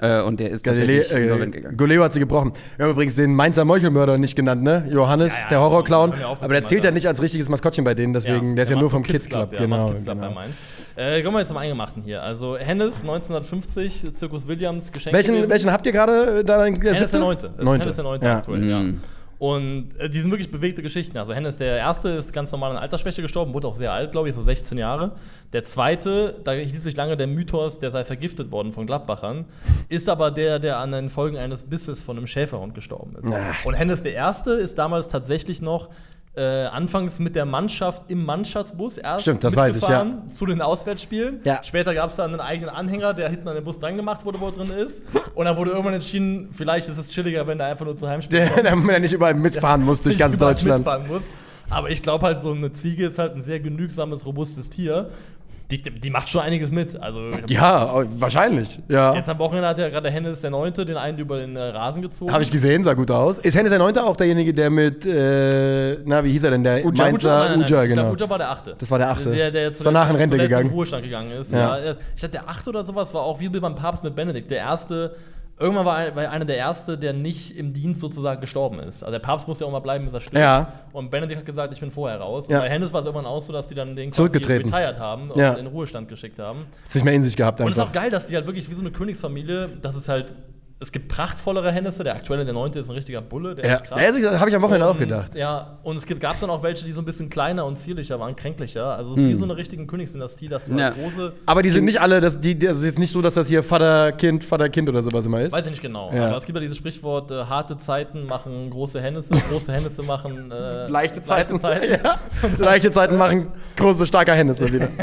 Äh, 0.03 0.21
und 0.21 0.39
der 0.41 0.51
ist 0.51 0.65
Galileo, 0.65 0.97
tatsächlich 1.01 1.23
insolvent 1.23 1.55
äh, 1.55 1.57
gegangen. 1.59 1.77
Goleo 1.77 2.03
hat 2.03 2.13
sie 2.13 2.19
gebrochen. 2.19 2.51
Wir 2.75 2.85
haben 2.85 2.91
übrigens 2.91 3.15
den 3.15 3.33
Mainzer 3.33 3.63
Meuchelmörder 3.63 4.17
nicht 4.17 4.35
genannt, 4.35 4.61
ne? 4.61 4.85
Johannes, 4.89 5.33
Ja, 5.33 5.43
ja, 5.43 5.49
der 5.49 5.59
Horrorclown. 5.61 6.17
wir 6.17 6.27
auch 6.27 6.41
Aber 6.41 6.53
der 6.53 6.65
zählt 6.65 6.83
ja 6.83 6.91
nicht 6.91 7.07
als 7.07 7.21
richtiges 7.21 7.47
Maskottchen 7.47 7.85
bei 7.85 7.93
denen, 7.93 8.13
deswegen, 8.13 8.55
der 8.57 8.63
ist 8.63 8.69
ja 8.69 8.75
nur 8.75 8.89
vom 8.89 9.01
Kids 9.03 9.23
Kids 9.23 9.29
Club. 9.29 9.53
Ja, 9.53 9.59
genau. 9.59 9.89
Kids 9.91 10.03
Club 10.03 10.19
bei 10.19 10.27
genau. 10.27 10.35
Mainz. 10.39 10.55
Äh, 10.95 11.21
kommen 11.23 11.35
wir 11.35 11.39
jetzt 11.39 11.49
zum 11.49 11.57
Eingemachten 11.57 12.03
hier. 12.03 12.21
Also 12.21 12.57
Hennes 12.57 13.01
1950, 13.01 14.13
Zirkus 14.15 14.47
Williams, 14.47 14.91
Geschenk 14.91 15.15
Welchen, 15.15 15.49
welchen 15.49 15.71
habt 15.71 15.85
ihr 15.85 15.91
gerade 15.93 16.43
da? 16.43 16.63
Hennes 16.65 17.11
der 17.11 17.19
Neunte. 17.19 17.47
Das 17.47 17.57
ist 17.59 17.63
Neunte. 17.63 17.83
Hennes 17.83 17.95
der 17.95 18.03
Neunte 18.03 18.27
Ja. 18.27 18.37
aktuell, 18.37 18.63
ja. 18.69 18.83
Und 19.43 19.99
äh, 19.99 20.09
die 20.09 20.21
sind 20.21 20.31
wirklich 20.31 20.51
bewegte 20.51 20.81
Geschichten. 20.81 21.17
Also 21.17 21.33
Hennes 21.33 21.57
der 21.57 21.75
Erste 21.75 22.07
ist 22.11 22.31
ganz 22.31 22.53
normal 22.53 22.71
an 22.71 22.77
Altersschwäche 22.77 23.21
gestorben, 23.21 23.53
wurde 23.53 23.67
auch 23.67 23.73
sehr 23.73 23.91
alt, 23.91 24.13
glaube 24.13 24.29
ich, 24.29 24.35
so 24.35 24.41
16 24.41 24.77
Jahre. 24.77 25.17
Der 25.51 25.65
Zweite, 25.65 26.39
da 26.45 26.53
hielt 26.53 26.81
sich 26.81 26.95
lange 26.95 27.17
der 27.17 27.27
Mythos, 27.27 27.77
der 27.77 27.91
sei 27.91 28.05
vergiftet 28.05 28.51
worden 28.51 28.71
von 28.71 28.87
Gladbachern, 28.87 29.43
ist 29.89 30.07
aber 30.07 30.31
der, 30.31 30.59
der 30.59 30.77
an 30.77 30.93
den 30.93 31.09
Folgen 31.09 31.35
eines 31.35 31.65
Bisses 31.65 31.99
von 31.99 32.15
einem 32.15 32.25
Schäferhund 32.25 32.73
gestorben 32.73 33.17
ist. 33.17 33.33
Ach. 33.33 33.65
Und 33.65 33.73
Hennes 33.73 34.01
der 34.01 34.13
Erste 34.13 34.53
ist 34.53 34.77
damals 34.77 35.09
tatsächlich 35.09 35.61
noch 35.61 35.89
äh, 36.35 36.65
anfangs 36.65 37.19
mit 37.19 37.35
der 37.35 37.45
Mannschaft 37.45 38.03
im 38.07 38.25
Mannschaftsbus 38.25 38.97
erst 38.97 39.21
Stimmt, 39.21 39.43
das 39.43 39.55
weiß 39.55 39.75
ich, 39.75 39.87
ja. 39.87 40.05
zu 40.31 40.45
den 40.47 40.61
Auswärtsspielen. 40.61 41.41
Ja. 41.43 41.63
Später 41.63 41.93
gab 41.93 42.09
es 42.09 42.15
dann 42.15 42.31
einen 42.31 42.39
eigenen 42.39 42.73
Anhänger, 42.73 43.13
der 43.13 43.29
hinten 43.29 43.47
an 43.47 43.55
den 43.55 43.63
Bus 43.63 43.79
dran 43.79 43.95
gemacht 43.95 44.25
wurde, 44.25 44.39
wo 44.39 44.47
er 44.47 44.51
drin 44.51 44.71
ist. 44.71 45.03
Und 45.35 45.45
dann 45.45 45.57
wurde 45.57 45.71
irgendwann 45.71 45.93
entschieden, 45.93 46.49
vielleicht 46.51 46.89
ist 46.89 46.97
es 46.97 47.09
chilliger, 47.09 47.45
wenn 47.45 47.59
er 47.59 47.67
einfach 47.67 47.85
nur 47.85 47.95
zu 47.95 48.07
Heimspielen 48.07 48.49
Der, 48.55 48.63
damit 48.63 48.89
er 48.89 48.99
nicht 48.99 49.13
überall 49.13 49.35
mitfahren 49.35 49.83
muss 49.83 50.01
durch 50.01 50.17
ganz 50.17 50.39
Deutschland. 50.39 50.87
Aber 51.69 51.89
ich 51.89 52.01
glaube 52.01 52.25
halt, 52.25 52.41
so 52.41 52.51
eine 52.51 52.71
Ziege 52.71 53.07
ist 53.07 53.19
halt 53.19 53.35
ein 53.35 53.41
sehr 53.41 53.59
genügsames, 53.59 54.25
robustes 54.25 54.69
Tier. 54.69 55.11
Die, 55.71 55.81
die 55.81 56.09
macht 56.09 56.29
schon 56.29 56.41
einiges 56.41 56.71
mit. 56.71 57.01
Also 57.01 57.19
Ja, 57.47 58.03
wahrscheinlich. 58.19 58.79
Ja. 58.87 59.15
jetzt 59.15 59.29
am 59.29 59.39
Wochenende 59.39 59.67
hat 59.67 59.79
ja 59.79 59.89
gerade 59.89 60.09
Hennes 60.11 60.41
der 60.41 60.51
Neunte 60.51 60.85
den 60.85 60.97
einen 60.97 61.17
über 61.17 61.39
den 61.39 61.55
äh, 61.55 61.61
Rasen 61.61 62.01
gezogen. 62.01 62.31
Habe 62.31 62.43
ich 62.43 62.51
gesehen, 62.51 62.83
sah 62.83 62.93
gut 62.93 63.09
aus. 63.09 63.37
Ist 63.39 63.55
Hennes 63.55 63.69
der 63.69 63.79
Neunte 63.79 64.03
auch 64.03 64.15
derjenige, 64.15 64.53
der 64.53 64.69
mit, 64.69 65.05
äh, 65.05 65.97
na, 66.05 66.23
wie 66.23 66.31
hieß 66.31 66.43
er 66.43 66.51
denn? 66.51 66.63
Der 66.63 66.85
Uja. 66.85 67.05
Mainzer 67.05 67.39
Nein, 67.39 67.59
nein, 67.59 67.67
Uja, 67.67 67.77
nein. 67.77 67.89
Genau. 67.89 68.01
glaub, 68.03 68.19
Uja 68.19 68.29
war 68.29 68.37
der 68.37 68.51
Achte. 68.51 68.75
Das 68.77 68.91
war 68.91 68.97
der 68.97 69.09
Achte. 69.09 69.31
Der, 69.31 69.51
der 69.51 69.71
Ist 69.71 69.85
danach 69.85 70.09
in 70.09 70.15
Rente 70.17 70.35
zuletzt 70.35 70.49
gegangen. 70.49 70.69
In 70.69 70.73
Ruhestand 70.73 71.03
gegangen 71.03 71.31
ist. 71.31 71.53
Ja. 71.53 71.77
Ja. 71.79 71.95
Ich 72.13 72.19
glaube, 72.19 72.33
der 72.33 72.49
Achte 72.49 72.69
oder 72.69 72.83
sowas 72.83 73.13
war 73.13 73.23
auch 73.23 73.39
wie 73.39 73.49
beim 73.49 73.75
Papst 73.75 74.03
mit 74.03 74.15
Benedikt. 74.15 74.51
Der 74.51 74.59
Erste, 74.59 75.15
irgendwann 75.63 75.85
war, 75.85 75.95
ein- 75.95 76.15
war 76.15 76.29
einer 76.29 76.45
der 76.45 76.57
Erste, 76.57 76.97
der 76.97 77.13
nicht 77.13 77.57
im 77.57 77.73
Dienst 77.73 78.01
sozusagen 78.01 78.39
gestorben 78.41 78.79
ist. 78.79 79.03
Also 79.03 79.11
der 79.11 79.19
Papst 79.19 79.47
muss 79.47 79.59
ja 79.59 79.65
auch 79.65 79.71
mal 79.71 79.79
bleiben, 79.79 80.03
bis 80.05 80.13
er 80.13 80.19
stirbt. 80.21 80.37
Ja. 80.37 80.71
Und 80.91 81.09
Benedikt 81.09 81.39
hat 81.39 81.45
gesagt, 81.45 81.73
ich 81.73 81.79
bin 81.79 81.89
vorher 81.89 82.19
raus. 82.19 82.47
Ja. 82.47 82.57
Und 82.57 82.63
bei 82.65 82.69
Hennes 82.69 82.93
war 82.93 82.99
es 82.99 83.05
irgendwann 83.05 83.25
auch 83.25 83.41
so, 83.41 83.51
dass 83.53 83.67
die 83.67 83.75
dann 83.75 83.95
den 83.95 84.11
Zurückgetreten. 84.11 84.71
retired 84.73 84.99
haben 84.99 85.31
und 85.31 85.39
Ja. 85.39 85.51
in 85.51 85.65
den 85.65 85.67
Ruhestand 85.67 86.07
geschickt 86.09 86.37
haben. 86.39 86.65
Hat 86.85 86.91
sich 86.91 87.03
mehr 87.03 87.13
in 87.13 87.23
sich 87.23 87.35
gehabt 87.35 87.59
Und 87.61 87.67
es 87.69 87.73
ist 87.77 87.79
einfach. 87.81 87.89
auch 87.91 88.01
geil, 88.01 88.11
dass 88.11 88.27
die 88.27 88.35
halt 88.35 88.45
wirklich 88.45 88.69
wie 88.69 88.73
so 88.75 88.81
eine 88.81 88.91
Königsfamilie, 88.91 89.69
das 89.81 89.95
ist 89.95 90.09
halt, 90.09 90.33
es 90.83 90.91
gibt 90.91 91.07
prachtvollere 91.07 91.71
Hennisse, 91.71 92.03
der 92.03 92.13
aktuelle, 92.15 92.45
der 92.45 92.53
neunte 92.53 92.77
ist 92.79 92.89
ein 92.89 92.95
richtiger 92.95 93.21
Bulle, 93.21 93.55
der 93.55 93.65
Ja, 93.65 93.73
ist 93.75 93.83
krass. 93.85 94.19
ja 94.19 94.39
habe 94.39 94.49
ich 94.49 94.55
am 94.55 94.61
Wochenende 94.61 94.85
auch 94.85 94.91
Und, 94.93 94.99
gedacht. 94.99 95.33
Ja, 95.33 95.79
und 95.81 95.95
es 95.97 96.05
gibt, 96.05 96.19
gab 96.21 96.39
dann 96.39 96.49
auch 96.49 96.61
welche, 96.61 96.85
die 96.85 96.91
so 96.91 97.01
ein 97.01 97.05
bisschen 97.05 97.29
kleiner 97.29 97.65
und 97.65 97.77
zierlicher 97.77 98.19
waren, 98.19 98.35
kränklicher. 98.35 98.85
Also 98.95 99.11
es 99.13 99.17
Hm. 99.17 99.29
ist 99.29 99.35
wie 99.35 99.39
so 99.39 99.43
eine 99.45 99.57
richtige 99.57 99.85
Königsdynastie, 99.87 100.47
dass 100.49 100.65
du 100.65 100.73
Ja. 100.73 100.85
halt 100.85 100.95
große, 101.01 101.33
Aber 101.47 101.63
die 101.63 101.69
sind 101.71 101.85
nicht 101.85 101.99
alle, 102.01 102.21
das, 102.21 102.39
die, 102.39 102.59
das 102.59 102.79
ist 102.79 102.85
jetzt 102.85 102.99
nicht 102.99 103.11
so, 103.11 103.21
dass 103.21 103.33
das 103.33 103.47
hier 103.47 103.63
Vater-Kind, 103.63 104.43
Vater-Kind 104.43 104.89
oder 104.89 105.01
sowas 105.01 105.25
immer 105.25 105.41
ist. 105.41 105.53
weiß 105.53 105.63
ich 105.65 105.71
nicht 105.71 105.81
genau, 105.81 106.11
Ja. 106.13 106.27
aber 106.27 106.37
es 106.37 106.45
gibt 106.45 106.55
ja 106.57 106.61
dieses 106.61 106.77
Sprichwort, 106.77 107.31
äh, 107.31 107.45
harte 107.45 107.77
Zeiten 107.77 108.25
machen 108.25 108.69
große 108.69 109.01
Hennisse, 109.01 109.33
große 109.49 109.71
Hennisse 109.71 110.03
machen 110.03 110.51
äh, 110.51 110.87
Leichte 110.87 111.23
Zeiten. 111.23 111.59
Zeiten. 111.59 111.99
Ja. 112.03 112.19
Leichte 112.59 112.91
Zeiten 112.91 113.15
machen 113.17 113.47
große, 113.77 114.05
starke 114.05 114.33
Hennisse 114.33 114.71
wieder. 114.71 114.89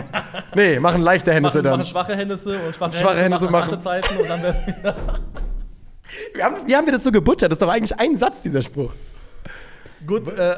Nee, 0.54 0.80
machen 0.80 1.02
leichte 1.02 1.32
Hennisse 1.32 1.58
Machen, 1.58 1.64
dann. 1.64 1.78
machen 1.78 1.84
schwache 1.88 2.16
Hennisse 2.16 2.58
und 2.66 2.75
schwache, 2.75 2.92
Schwache 2.99 3.18
Hennisse 3.18 3.44
machen 3.44 3.52
machen- 3.52 3.70
harte 3.70 3.80
Zeiten 3.80 4.16
und 4.20 4.28
dann 4.28 4.42
werden 4.42 4.56
Wie 6.35 6.43
haben, 6.43 6.57
wie 6.67 6.75
haben 6.76 6.87
wir 6.87 6.93
das 6.93 7.05
so 7.05 7.12
gebutschert? 7.12 7.50
Das 7.52 7.57
ist 7.57 7.62
doch 7.62 7.69
eigentlich 7.73 7.99
ein 7.99 8.17
Satz, 8.17 8.43
dieser 8.43 8.62
Spruch. 8.62 8.93
gut. 10.07 10.26
Äh, 10.38 10.57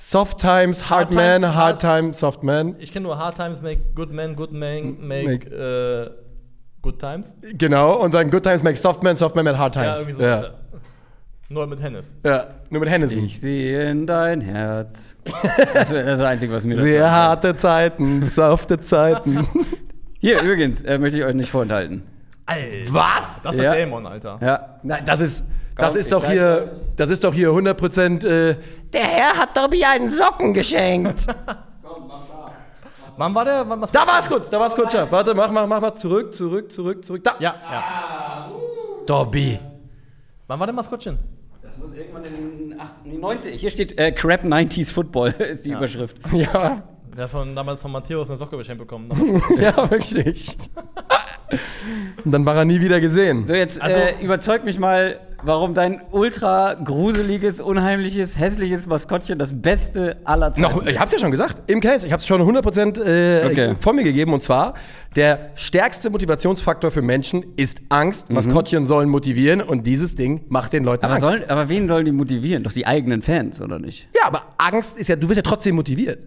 Soft 0.00 0.38
times, 0.38 0.88
hard, 0.88 1.06
Hard 1.08 1.14
man, 1.16 1.42
time- 1.42 1.54
hard 1.56 1.80
time, 1.80 2.14
soft 2.14 2.44
man. 2.44 2.76
ich 2.78 2.92
kenne 2.92 3.02
nur 3.02 3.18
Hard 3.18 3.36
Times 3.36 3.60
make 3.60 3.80
good 3.96 4.12
men, 4.12 4.36
good 4.36 4.52
men 4.52 4.96
make, 5.04 5.24
Make- 5.28 5.50
äh, 5.50 6.10
good 6.82 7.00
times. 7.00 7.34
Genau, 7.54 7.96
und 8.00 8.14
dann 8.14 8.30
good 8.30 8.44
times 8.44 8.62
make 8.62 8.76
soft 8.76 9.02
man, 9.02 9.16
soft 9.16 9.34
man 9.34 9.44
make 9.44 9.58
hard 9.58 9.74
Ja, 9.74 9.82
times. 9.94 10.00
irgendwie 10.02 10.22
so. 10.22 10.22
Ja, 10.22 10.40
Ja. 10.42 10.54
Nur 11.48 11.66
mit 11.66 11.82
Hennis. 11.82 12.14
ja. 12.24 12.46
nur 12.70 12.78
mit 12.80 12.88
Hennessy. 12.90 13.20
Ich 13.24 13.40
sehe 13.40 13.90
in 13.90 14.06
dein 14.06 14.40
Herz. 14.40 15.16
Das 15.74 15.90
ist 15.90 16.06
das 16.06 16.20
Einzige, 16.20 16.52
was 16.52 16.64
mir 16.64 16.74
dazu 16.76 16.86
Sehr 16.86 17.10
harte 17.10 17.56
Zeiten, 17.56 18.24
softe 18.24 18.78
Zeiten. 18.78 19.48
Hier, 20.20 20.42
übrigens, 20.42 20.82
äh, 20.82 20.98
möchte 20.98 21.18
ich 21.18 21.24
euch 21.24 21.34
nicht 21.34 21.50
vorenthalten. 21.50 22.02
Alter. 22.48 22.92
Was? 22.94 23.42
Das 23.42 23.54
ist 23.54 23.60
Ja. 23.62 23.70
der 23.72 23.80
Dämon, 23.84 24.06
Alter. 24.06 24.38
Ja. 24.40 24.78
Nein, 24.82 25.04
das 25.04 25.20
ist, 25.20 25.44
das 25.76 25.92
Komm, 25.92 26.00
ist 26.00 26.12
doch 26.12 26.24
hier, 26.24 26.70
das 26.96 27.10
ist 27.10 27.22
doch 27.22 27.32
hier 27.34 27.50
100% 27.50 28.24
äh, 28.26 28.56
der 28.92 29.00
Herr 29.04 29.36
hat 29.36 29.56
Dobby 29.56 29.84
einen 29.84 30.08
Socken 30.08 30.54
geschenkt. 30.54 31.26
Wann 33.16 33.34
war 33.34 33.44
der? 33.44 33.68
Wann, 33.68 33.80
was 33.80 33.90
da 33.90 34.06
war's 34.06 34.28
kurz, 34.28 34.48
da 34.48 34.60
war's 34.60 34.74
kurz, 34.74 34.92
scharf. 34.92 35.10
Warte, 35.10 35.34
mach, 35.34 35.50
mach, 35.50 35.66
mach 35.66 35.80
mal 35.80 35.94
zurück, 35.94 36.32
zurück, 36.32 36.70
zurück, 36.70 37.04
zurück. 37.04 37.24
Da. 37.24 37.32
Ja, 37.40 37.54
ja. 37.70 38.48
Dobby. 39.06 39.58
Wann 40.46 40.60
war 40.60 40.66
der 40.66 40.74
Maskottchen? 40.74 41.18
Das 41.60 41.76
muss 41.78 41.92
irgendwann 41.94 42.24
in 42.24 42.70
den, 42.70 42.80
acht- 42.80 42.94
in 43.04 43.10
den 43.12 43.20
90 43.20 43.60
Hier 43.60 43.70
steht 43.70 43.98
äh, 43.98 44.12
Crap 44.12 44.44
90s 44.44 44.92
Football, 44.92 45.30
ist 45.38 45.66
die 45.66 45.72
Überschrift. 45.72 46.18
Ja, 46.32 46.82
Der 47.18 47.24
hat 47.24 47.32
von 47.32 47.52
damals 47.52 47.82
von 47.82 47.90
Matthäus 47.90 48.28
eine 48.30 48.36
Socke 48.36 48.56
geschenkt 48.56 48.78
bekommen. 48.80 49.10
ja, 49.60 49.90
wirklich. 49.90 50.56
Und 52.24 52.30
dann 52.30 52.46
war 52.46 52.54
er 52.56 52.64
nie 52.64 52.80
wieder 52.80 53.00
gesehen. 53.00 53.44
So, 53.44 53.54
jetzt 53.54 53.82
Also- 53.82 53.96
äh, 53.96 54.24
überzeug 54.24 54.64
mich 54.64 54.78
mal, 54.78 55.18
warum 55.42 55.74
dein 55.74 56.00
ultra 56.12 56.74
gruseliges, 56.74 57.60
unheimliches, 57.60 58.38
hässliches 58.38 58.86
Maskottchen 58.86 59.36
das 59.36 59.60
Beste 59.60 60.18
aller 60.24 60.52
Zeiten 60.52 60.62
Noch, 60.62 60.86
ich 60.86 61.00
hab's 61.00 61.10
ja 61.10 61.18
schon 61.18 61.32
gesagt, 61.32 61.68
im 61.68 61.80
Case, 61.80 62.06
ich 62.06 62.12
hab's 62.12 62.24
schon 62.24 62.40
100% 62.40 63.00
äh, 63.02 63.46
Okay. 63.46 63.74
von 63.80 63.96
mir 63.96 64.04
gegeben. 64.04 64.32
Und 64.32 64.42
zwar, 64.42 64.74
der 65.16 65.50
stärkste 65.56 66.10
Motivationsfaktor 66.10 66.92
für 66.92 67.02
Menschen 67.02 67.44
ist 67.56 67.80
Angst. 67.88 68.30
Maskottchen 68.30 68.86
sollen 68.86 69.08
motivieren 69.08 69.60
und 69.60 69.86
dieses 69.86 70.14
Ding 70.14 70.44
macht 70.50 70.72
den 70.72 70.84
Leuten 70.84 71.04
aber, 71.04 71.14
Angst. 71.14 71.26
sollen, 71.26 71.50
aber 71.50 71.68
wen 71.68 71.88
sollen 71.88 72.04
die 72.04 72.12
motivieren? 72.12 72.62
Doch 72.62 72.72
die 72.72 72.86
eigenen 72.86 73.22
Fans, 73.22 73.60
oder 73.60 73.80
nicht? 73.80 74.06
Ja, 74.14 74.26
aber 74.28 74.42
Angst 74.58 74.96
ist 74.98 75.08
ja, 75.08 75.16
du 75.16 75.28
wirst 75.28 75.36
ja 75.36 75.42
trotzdem 75.42 75.74
motiviert. 75.74 76.18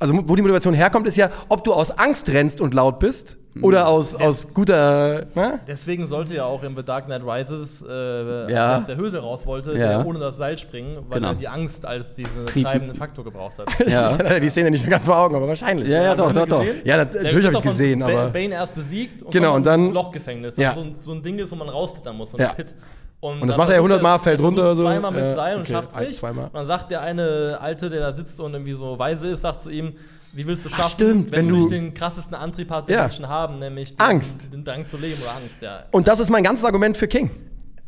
Also 0.00 0.14
wo 0.24 0.36
die 0.36 0.42
Motivation 0.42 0.74
herkommt, 0.74 1.06
ist 1.06 1.16
ja, 1.16 1.30
ob 1.48 1.64
du 1.64 1.72
aus 1.72 1.90
Angst 1.90 2.28
rennst 2.30 2.60
und 2.60 2.72
laut 2.74 2.98
bist 3.00 3.36
oder 3.62 3.88
aus, 3.88 4.14
aus 4.14 4.54
guter. 4.54 5.26
Ne? 5.34 5.58
Deswegen 5.66 6.06
sollte 6.06 6.36
ja 6.36 6.44
auch 6.44 6.62
im 6.62 6.76
The 6.76 6.84
Dark 6.84 7.06
Knight 7.06 7.22
Rises, 7.26 7.82
äh, 7.82 7.90
als 7.90 8.52
Ja. 8.52 8.72
er 8.72 8.78
aus 8.78 8.86
der 8.86 8.94
Höhle 8.96 9.18
raus 9.18 9.44
wollte, 9.46 9.72
Ja. 9.72 9.88
der 9.98 10.06
ohne 10.06 10.20
das 10.20 10.36
Seil 10.36 10.56
springen, 10.58 10.98
weil 11.08 11.18
Genau. 11.18 11.30
er 11.32 11.34
die 11.34 11.48
Angst 11.48 11.84
als 11.84 12.14
diesen 12.14 12.46
treibenden 12.46 12.94
Faktor 12.96 13.24
gebraucht 13.24 13.58
hat. 13.58 13.68
Ich 13.84 13.88
Ja. 13.92 14.12
hatte 14.12 14.22
leider 14.22 14.38
die 14.38 14.48
Szene 14.50 14.70
nicht 14.70 14.82
mehr 14.82 14.92
ganz 14.92 15.06
vor 15.06 15.16
Augen, 15.16 15.34
aber 15.34 15.48
wahrscheinlich. 15.48 15.88
Ja, 15.88 16.02
ja, 16.02 16.14
doch, 16.14 16.32
doch, 16.32 16.46
doch. 16.46 16.64
Ja, 16.84 16.98
natürlich 16.98 17.46
habe 17.46 17.56
ich 17.56 17.62
gesehen, 17.62 18.00
aber. 18.02 18.28
Bane 18.28 18.54
erst 18.54 18.76
besiegt 18.76 19.24
und 19.24 19.32
Genau, 19.32 19.56
und 19.56 19.66
dann 19.66 19.86
ins 19.86 19.94
Lochgefängnis. 19.94 20.54
Das 20.54 20.62
Ja. 20.62 20.68
ist 20.70 20.74
so 20.76 20.80
ein, 20.82 20.94
so 21.00 21.12
ein 21.12 21.22
Ding 21.22 21.38
ist, 21.40 21.50
wo 21.50 21.56
man 21.56 21.68
raustritt 21.68 22.06
dann 22.06 22.16
muss, 22.16 22.30
so 22.30 22.36
ein 22.36 22.42
Ja. 22.44 22.52
Pit. 22.52 22.72
Und 23.20 23.40
das 23.40 23.50
dann 23.50 23.58
macht 23.58 23.68
er 23.70 23.76
ja 23.76 23.80
versucht 23.82 24.00
100 24.00 24.02
Mal, 24.02 24.18
fällt 24.18 24.40
runter 24.40 24.62
versucht 24.62 24.78
so. 24.78 24.84
Zweimal 24.84 25.10
mit 25.10 25.34
Seil 25.34 25.54
und 25.56 25.62
okay, 25.62 25.72
schafft's 25.72 25.94
ein- 25.96 26.06
nicht. 26.06 26.18
zweimal. 26.18 26.44
Und 26.46 26.54
dann 26.54 26.66
sagt 26.66 26.90
der 26.90 27.00
eine 27.00 27.58
Alte, 27.60 27.90
der 27.90 28.00
da 28.00 28.12
sitzt 28.12 28.38
und 28.40 28.52
irgendwie 28.52 28.72
so 28.74 28.98
weise 28.98 29.28
ist, 29.28 29.40
sagt 29.40 29.60
zu 29.60 29.70
ihm, 29.70 29.94
wie 30.32 30.46
willst 30.46 30.64
du 30.64 30.68
Ach, 30.72 30.76
schaffen, 30.76 30.90
stimmt, 30.90 31.32
wenn, 31.32 31.38
wenn 31.38 31.48
du 31.48 31.54
du- 31.54 31.60
nicht 31.62 31.70
den 31.72 31.94
krassesten 31.94 32.34
Antrieb 32.36 32.70
hast, 32.70 32.86
den 32.88 32.94
Ja. 32.94 33.02
Menschen 33.02 33.28
haben, 33.28 33.58
nämlich 33.58 33.96
den, 33.96 34.00
Angst. 34.06 34.52
den 34.52 34.62
Drang 34.64 34.86
zu 34.86 34.96
leben 34.98 35.20
oder 35.22 35.32
Angst, 35.42 35.62
ja. 35.62 35.84
Und 35.90 36.06
das 36.06 36.20
ist 36.20 36.30
mein 36.30 36.44
ganzes 36.44 36.64
Argument 36.64 36.96
für 36.96 37.08
King. 37.08 37.30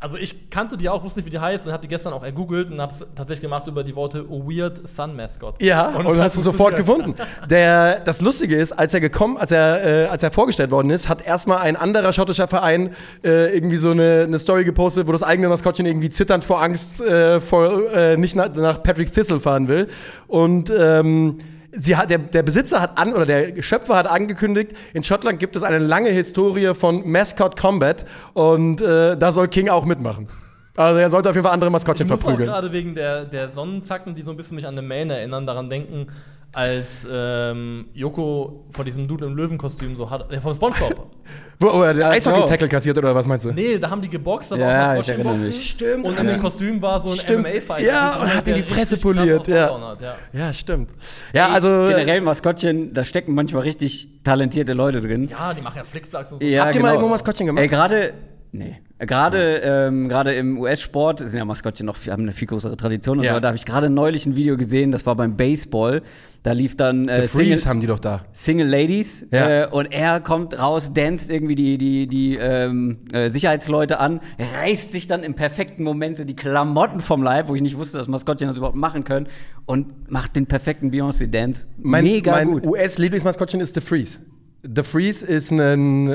Also 0.01 0.17
ich 0.17 0.49
kannte 0.49 0.77
die 0.77 0.89
auch, 0.89 1.03
wusste 1.03 1.19
nicht, 1.19 1.27
wie 1.27 1.29
die 1.29 1.37
heißt 1.37 1.67
und 1.67 1.71
habe 1.71 1.83
die 1.83 1.87
gestern 1.87 2.11
auch 2.13 2.23
ergoogelt 2.23 2.71
und 2.71 2.81
habe 2.81 2.91
es 2.91 3.05
tatsächlich 3.15 3.41
gemacht 3.41 3.67
über 3.67 3.83
die 3.83 3.95
Worte 3.95 4.27
Weird 4.27 4.87
Sun 4.89 5.15
Mascot. 5.15 5.61
Ja, 5.61 5.89
und, 5.89 6.07
hat 6.07 6.17
hast 6.17 6.37
du 6.37 6.41
sofort 6.41 6.75
gefunden. 6.75 7.13
Der, 7.47 7.99
das 7.99 8.19
Lustige 8.19 8.55
ist, 8.55 8.71
als 8.71 8.95
er 8.95 8.99
gekommen, 8.99 9.37
als 9.37 9.51
er, 9.51 10.05
äh, 10.05 10.07
als 10.07 10.23
er 10.23 10.31
vorgestellt 10.31 10.71
worden 10.71 10.89
ist, 10.89 11.07
hat 11.07 11.23
erstmal 11.23 11.59
ein 11.59 11.75
anderer 11.75 12.13
schottischer 12.13 12.47
Verein 12.47 12.95
äh, 13.23 13.55
irgendwie 13.55 13.77
so 13.77 13.91
eine, 13.91 14.23
eine 14.25 14.39
Story 14.39 14.63
gepostet, 14.63 15.07
wo 15.07 15.11
das 15.11 15.21
eigene 15.21 15.49
Maskottchen 15.49 15.85
irgendwie 15.85 16.09
zitternd 16.09 16.43
vor 16.43 16.63
Angst 16.63 16.99
äh, 16.99 17.39
vor, 17.39 17.93
äh, 17.93 18.17
nicht 18.17 18.35
nach, 18.35 18.51
nach 18.55 18.81
Patrick 18.81 19.13
Thistle 19.13 19.39
fahren 19.39 19.67
will. 19.67 19.87
Und 20.27 20.73
ähm, 20.75 21.37
Sie 21.73 21.95
hat, 21.95 22.09
der, 22.09 22.17
der 22.17 22.43
Besitzer 22.43 22.81
hat 22.81 22.97
an, 22.97 23.13
oder 23.13 23.25
der 23.25 23.61
Schöpfer 23.61 23.95
hat 23.95 24.07
angekündigt, 24.07 24.73
in 24.93 25.03
Schottland 25.03 25.39
gibt 25.39 25.55
es 25.55 25.63
eine 25.63 25.77
lange 25.77 26.09
Historie 26.09 26.73
von 26.75 27.09
Mascot 27.09 27.57
Combat 27.59 28.05
und 28.33 28.81
äh, 28.81 29.17
da 29.17 29.31
soll 29.31 29.47
King 29.47 29.69
auch 29.69 29.85
mitmachen. 29.85 30.27
Also 30.75 30.99
er 30.99 31.09
sollte 31.09 31.29
auf 31.29 31.35
jeden 31.35 31.45
Fall 31.45 31.53
andere 31.53 31.69
Maskottchen 31.69 32.07
Ich 32.07 32.11
muss 32.11 32.21
verprügeln. 32.21 32.49
gerade 32.49 32.71
wegen 32.71 32.95
der, 32.95 33.25
der 33.25 33.49
Sonnenzacken, 33.49 34.15
die 34.15 34.21
so 34.21 34.31
ein 34.31 34.37
bisschen 34.37 34.55
mich 34.55 34.65
an 34.65 34.77
eine 34.77 34.87
Man 34.87 35.09
erinnern, 35.09 35.45
daran 35.45 35.69
denken, 35.69 36.07
als 36.53 37.07
ähm, 37.09 37.85
Joko 37.93 38.65
vor 38.71 38.83
diesem 38.83 39.07
Dude 39.07 39.25
im 39.25 39.35
Löwenkostüm 39.35 39.95
so 39.95 40.09
hat, 40.09 40.31
äh, 40.31 40.39
von 40.41 40.53
Spongebob. 40.53 41.07
Wo, 41.59 41.67
wo 41.73 41.83
er 41.83 41.93
den. 41.93 42.03
Eishockey-Tackle 42.03 42.67
kassiert 42.67 42.97
oder 42.97 43.13
was 43.13 43.27
meinst 43.27 43.45
du? 43.45 43.51
nee, 43.51 43.77
da 43.77 43.89
haben 43.91 44.01
die 44.01 44.09
geboxt, 44.09 44.51
da 44.51 44.55
Ja, 44.55 44.93
auch 44.95 44.99
ich 44.99 45.07
erinnere 45.09 45.33
boxen. 45.33 45.47
mich. 45.47 45.69
Stimmt, 45.69 46.05
Und 46.05 46.17
in 46.19 46.25
dem 46.27 46.41
Kostüm 46.41 46.81
war 46.81 46.99
so 46.99 47.11
ein 47.11 47.17
Stimmt. 47.17 47.45
MMA-Fighter. 47.47 47.87
Ja, 47.87 48.19
und 48.19 48.33
hat 48.33 48.47
ihm 48.47 48.55
die 48.55 48.63
Fresse 48.63 48.97
poliert, 48.97 49.47
ja. 49.47 49.69
ja. 49.69 50.15
Ja, 50.33 50.53
stimmt. 50.53 50.89
Ja, 51.33 51.49
also. 51.49 51.67
Generell 51.87 52.21
Maskottchen, 52.21 52.93
da 52.95 53.03
stecken 53.03 53.35
manchmal 53.35 53.61
richtig 53.61 54.09
talentierte 54.23 54.73
Leute 54.73 55.01
drin. 55.01 55.25
Ja, 55.29 55.53
die 55.53 55.61
machen 55.61 55.77
ja 55.77 55.83
Flickflacks 55.83 56.31
und 56.33 56.41
so. 56.41 56.47
Ja, 56.47 56.65
Habt 56.65 56.75
ihr 56.75 56.81
mal 56.81 56.89
irgendwo 56.93 57.09
Maskottchen 57.09 57.45
gemacht? 57.45 57.61
Ey, 57.61 57.67
gerade, 57.67 58.13
nee, 58.51 58.77
gerade, 58.99 59.57
ähm, 59.63 60.09
gerade 60.09 60.33
im 60.33 60.57
US-Sport 60.59 61.19
sind 61.19 61.37
ja 61.37 61.45
Maskottchen 61.45 61.85
noch, 61.85 61.97
haben 62.07 62.23
eine 62.23 62.33
viel 62.33 62.47
größere 62.47 62.77
Tradition. 62.77 63.19
Und 63.19 63.23
Ja. 63.25 63.33
so. 63.35 63.39
Da 63.39 63.47
habe 63.49 63.57
ich 63.57 63.65
gerade 63.65 63.89
neulich 63.89 64.25
ein 64.25 64.35
Video 64.35 64.57
gesehen, 64.57 64.91
das 64.91 65.05
war 65.05 65.15
beim 65.15 65.35
Baseball. 65.37 66.01
Da 66.43 66.53
lief 66.53 66.75
dann 66.75 67.07
äh, 67.07 67.21
The 67.21 67.27
Single, 67.27 67.45
Freeze 67.51 67.69
haben 67.69 67.79
die 67.81 67.87
doch 67.87 67.99
da. 67.99 68.25
Single 68.33 68.67
Ladies 68.67 69.27
Ja. 69.31 69.63
äh, 69.63 69.67
und 69.67 69.91
er 69.91 70.19
kommt 70.21 70.57
raus, 70.57 70.91
danst 70.93 71.29
irgendwie 71.29 71.55
die, 71.55 71.77
die, 71.77 72.07
die 72.07 72.35
ähm, 72.35 73.01
äh, 73.13 73.29
Sicherheitsleute 73.29 73.99
an, 73.99 74.21
reißt 74.59 74.91
sich 74.91 75.05
dann 75.07 75.21
im 75.23 75.35
perfekten 75.35 75.83
Moment 75.83 76.17
so 76.17 76.23
die 76.23 76.35
Klamotten 76.35 76.99
vom 76.99 77.21
Leib, 77.21 77.47
wo 77.47 77.55
ich 77.55 77.61
nicht 77.61 77.77
wusste, 77.77 77.97
dass 77.99 78.07
Maskottchen 78.07 78.47
das 78.47 78.57
überhaupt 78.57 78.75
machen 78.75 79.03
können 79.03 79.27
und 79.65 80.09
macht 80.11 80.35
den 80.35 80.47
perfekten 80.47 80.89
Beyoncé-Dance. 80.91 81.67
Mein, 81.77 82.03
Mega 82.05 82.31
mein 82.31 82.47
gut. 82.51 82.65
US-Lieblingsmaskottchen 82.65 83.59
ist 83.61 83.75
The 83.75 83.81
Freeze. 83.81 84.17
The 84.63 84.83
Freeze 84.83 85.25
ist 85.25 85.49
ein, 85.51 86.05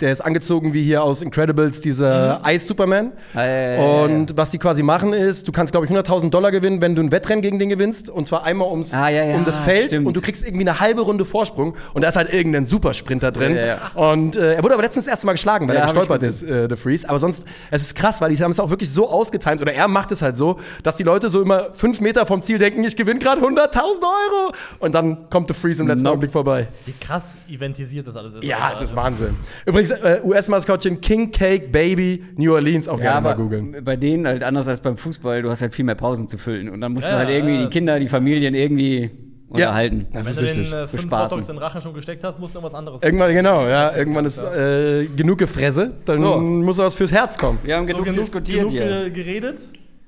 der 0.00 0.12
ist 0.12 0.20
angezogen 0.20 0.72
wie 0.74 0.84
hier 0.84 1.02
aus 1.02 1.22
Incredibles, 1.22 1.80
dieser 1.80 2.38
Eis-Superman. 2.46 3.10
Ah, 3.34 3.40
ja, 3.44 3.46
ja, 3.46 3.56
ja, 3.56 3.74
ja. 3.74 4.04
Und 4.04 4.36
was 4.36 4.50
die 4.50 4.58
quasi 4.58 4.84
machen 4.84 5.12
ist, 5.12 5.48
du 5.48 5.50
kannst, 5.50 5.72
glaube 5.72 5.86
ich, 5.86 5.92
100.000 5.92 6.30
Dollar 6.30 6.52
gewinnen, 6.52 6.80
wenn 6.80 6.94
du 6.94 7.02
ein 7.02 7.10
Wettrennen 7.10 7.42
gegen 7.42 7.58
den 7.58 7.68
gewinnst. 7.68 8.08
Und 8.08 8.28
zwar 8.28 8.44
einmal 8.44 8.68
ums, 8.70 8.94
Ah, 8.94 9.08
ja, 9.08 9.24
ja, 9.24 9.34
um 9.34 9.44
das 9.44 9.58
Feld. 9.58 9.86
stimmt. 9.86 10.06
Und 10.06 10.16
du 10.16 10.20
kriegst 10.20 10.44
irgendwie 10.46 10.68
eine 10.68 10.78
halbe 10.78 11.00
Runde 11.02 11.24
Vorsprung. 11.24 11.74
Und 11.94 12.02
da 12.04 12.08
ist 12.08 12.14
halt 12.14 12.32
irgendein 12.32 12.64
Supersprinter 12.64 13.32
drin. 13.32 13.56
Ja, 13.56 13.66
ja. 13.66 13.78
Und 13.94 14.36
äh, 14.36 14.54
er 14.54 14.62
wurde 14.62 14.74
aber 14.74 14.84
letztens 14.84 15.06
das 15.06 15.10
erste 15.10 15.26
Mal 15.26 15.32
geschlagen, 15.32 15.66
weil 15.66 15.74
Ja, 15.74 15.80
er 15.80 15.86
gestolpert 15.88 16.22
ist, 16.22 16.44
äh, 16.44 16.68
The 16.70 16.76
Freeze. 16.76 17.08
Aber 17.08 17.18
sonst, 17.18 17.44
es 17.72 17.82
ist 17.82 17.96
krass, 17.96 18.20
weil 18.20 18.30
die 18.32 18.40
haben 18.40 18.52
es 18.52 18.60
auch 18.60 18.70
wirklich 18.70 18.88
so 18.92 19.10
ausgetimt. 19.10 19.60
Oder 19.62 19.72
er 19.74 19.88
macht 19.88 20.12
es 20.12 20.22
halt 20.22 20.36
so, 20.36 20.60
dass 20.84 20.96
die 20.96 21.02
Leute 21.02 21.28
so 21.28 21.42
immer 21.42 21.70
fünf 21.72 22.00
Meter 22.00 22.24
vom 22.24 22.40
Ziel 22.40 22.58
denken, 22.58 22.84
ich 22.84 22.94
gewinne 22.94 23.18
gerade 23.18 23.40
100.000 23.40 23.74
Euro. 23.80 24.52
Und 24.78 24.94
dann 24.94 25.28
kommt 25.28 25.48
The 25.48 25.54
Freeze 25.54 25.82
im 25.82 25.88
letzten 25.88 26.04
Nope. 26.04 26.10
Augenblick 26.12 26.30
vorbei. 26.30 26.68
Wie 26.84 26.92
krass 27.04 27.38
eventisiert 27.48 27.95
das 28.04 28.16
alles 28.16 28.34
ist. 28.34 28.44
Ja, 28.44 28.70
es 28.72 28.80
ist 28.82 28.94
Wahnsinn. 28.96 29.36
Übrigens, 29.66 29.90
äh, 29.90 30.20
US-Maskottchen 30.24 31.00
King 31.00 31.30
Cake 31.30 31.68
Baby 31.68 32.24
New 32.36 32.52
Orleans 32.54 32.88
auch 32.88 32.98
Ja, 32.98 33.12
gerne 33.12 33.20
mal 33.22 33.34
googeln. 33.34 33.76
bei 33.84 33.96
denen 33.96 34.26
halt 34.26 34.42
anders 34.42 34.68
als 34.68 34.80
beim 34.80 34.96
Fußball, 34.96 35.42
du 35.42 35.50
hast 35.50 35.62
halt 35.62 35.74
viel 35.74 35.84
mehr 35.84 35.94
Pausen 35.94 36.28
zu 36.28 36.38
füllen 36.38 36.68
und 36.68 36.80
dann 36.80 36.92
musst 36.92 37.06
Ja, 37.06 37.12
du 37.14 37.18
halt 37.18 37.30
irgendwie 37.30 37.54
ja. 37.56 37.62
die 37.66 37.68
Kinder, 37.68 37.98
die 38.00 38.08
Familien 38.08 38.54
irgendwie 38.54 39.10
unterhalten. 39.48 40.06
das 40.12 40.24
Wenn 40.26 40.30
ist 40.32 40.38
du 40.40 40.44
richtig. 40.44 40.70
den 40.70 40.78
äh, 40.80 40.86
fünf. 40.88 41.04
Hotdogs 41.12 41.48
in 41.48 41.54
den 41.54 41.58
Rachen 41.58 41.80
schon 41.80 41.94
gesteckt 41.94 42.24
hast, 42.24 42.38
musst 42.40 42.54
du 42.54 42.58
irgendwas 42.58 42.76
anderes 42.78 43.02
Irgendwann, 43.02 43.32
genau, 43.32 43.66
ja, 43.66 43.96
irgendwann 43.96 44.24
ist 44.24 44.42
äh, 44.42 45.06
genug 45.16 45.38
Gefresse, 45.38 45.92
dann 46.04 46.18
So. 46.18 46.38
muss 46.40 46.78
was 46.78 46.94
fürs 46.96 47.12
Herz 47.12 47.38
kommen. 47.38 47.58
Wir 47.62 47.76
haben 47.76 47.84
So, 47.86 47.92
genug, 47.92 48.04
genug, 48.06 48.18
diskutiert 48.20 48.58
genug 48.58 48.72
hier. 48.72 48.86
ge- 48.86 49.10
geredet. 49.10 49.60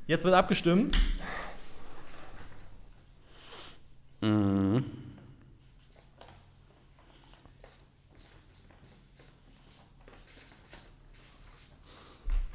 Jetzt 0.07 0.25
wird 0.25 0.35
abgestimmt. 0.35 0.97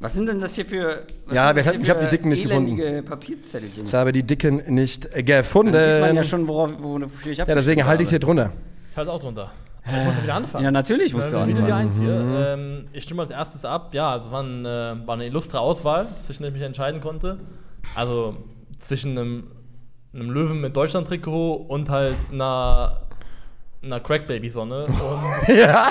Was 0.04 0.14
sind 0.14 0.28
denn 0.28 0.40
das 0.40 0.54
hier 0.56 0.66
für. 0.66 1.04
Ja, 1.32 1.56
wir 1.56 1.64
hatten- 1.66 1.78
hier 1.78 1.82
ich 1.84 1.90
hab 1.90 2.00
für 2.00 2.06
die 2.08 2.12
dicken 2.18 2.30
nicht 2.30 2.44
elendige 2.46 3.02
Papierzettelchen. 3.04 3.86
Ich 3.86 3.94
habe 3.94 4.12
die 4.12 4.24
Dicken 4.24 4.62
nicht 4.74 5.16
äh, 5.16 5.24
gefunden. 5.24 5.72
Dann 5.74 5.84
sieht 5.84 6.02
man 6.02 6.16
ja 6.16 6.24
schon, 6.24 6.48
worauf, 6.48 6.72
wofür 6.78 7.32
ich 7.32 7.38
ja, 7.38 7.46
deswegen 7.46 7.86
halte 7.86 8.04
ich 8.04 8.08
es 8.08 8.10
hier 8.12 8.20
drunter. 8.20 8.52
Ich 8.92 8.98
halte 8.98 9.12
auch 9.12 9.20
drunter. 9.22 9.52
Ich 9.86 9.92
muss 9.92 10.16
ja 10.18 10.24
wieder 10.24 10.34
anfangen. 10.36 10.64
Ja, 10.66 10.72
natürlich 10.72 11.14
musst 11.14 11.34
du 11.34 11.38
wie 11.44 11.48
wieder 11.50 11.66
die 11.66 11.72
anfangen. 11.72 11.88
Eins 11.88 12.00
hier. 12.00 12.54
Ähm, 12.54 12.86
ich 12.94 13.04
stimme 13.04 13.22
als 13.24 13.32
erstes 13.32 13.66
ab. 13.66 13.94
Ja, 13.94 14.12
also 14.12 14.28
es 14.28 14.32
war, 14.32 14.44
ein, 14.44 14.66
äh, 14.66 15.08
war 15.08 15.16
eine 15.16 15.26
illustre 15.26 15.60
Auswahl, 15.60 16.06
zwischen 16.22 16.44
der 16.44 16.50
ich 16.52 16.54
mich 16.54 16.64
entscheiden 16.64 17.02
konnte. 17.02 17.40
Also 17.96 18.36
zwischen 18.80 19.18
einem, 19.18 19.48
einem 20.14 20.32
Löwen 20.32 20.62
mit 20.62 20.76
Deutschland-Trikot 20.76 21.54
und 21.68 21.90
halt 21.90 22.16
einer, 22.32 23.02
einer 23.82 24.00
Crack-Baby-Sonne. 24.00 24.88
Ja. 25.48 25.90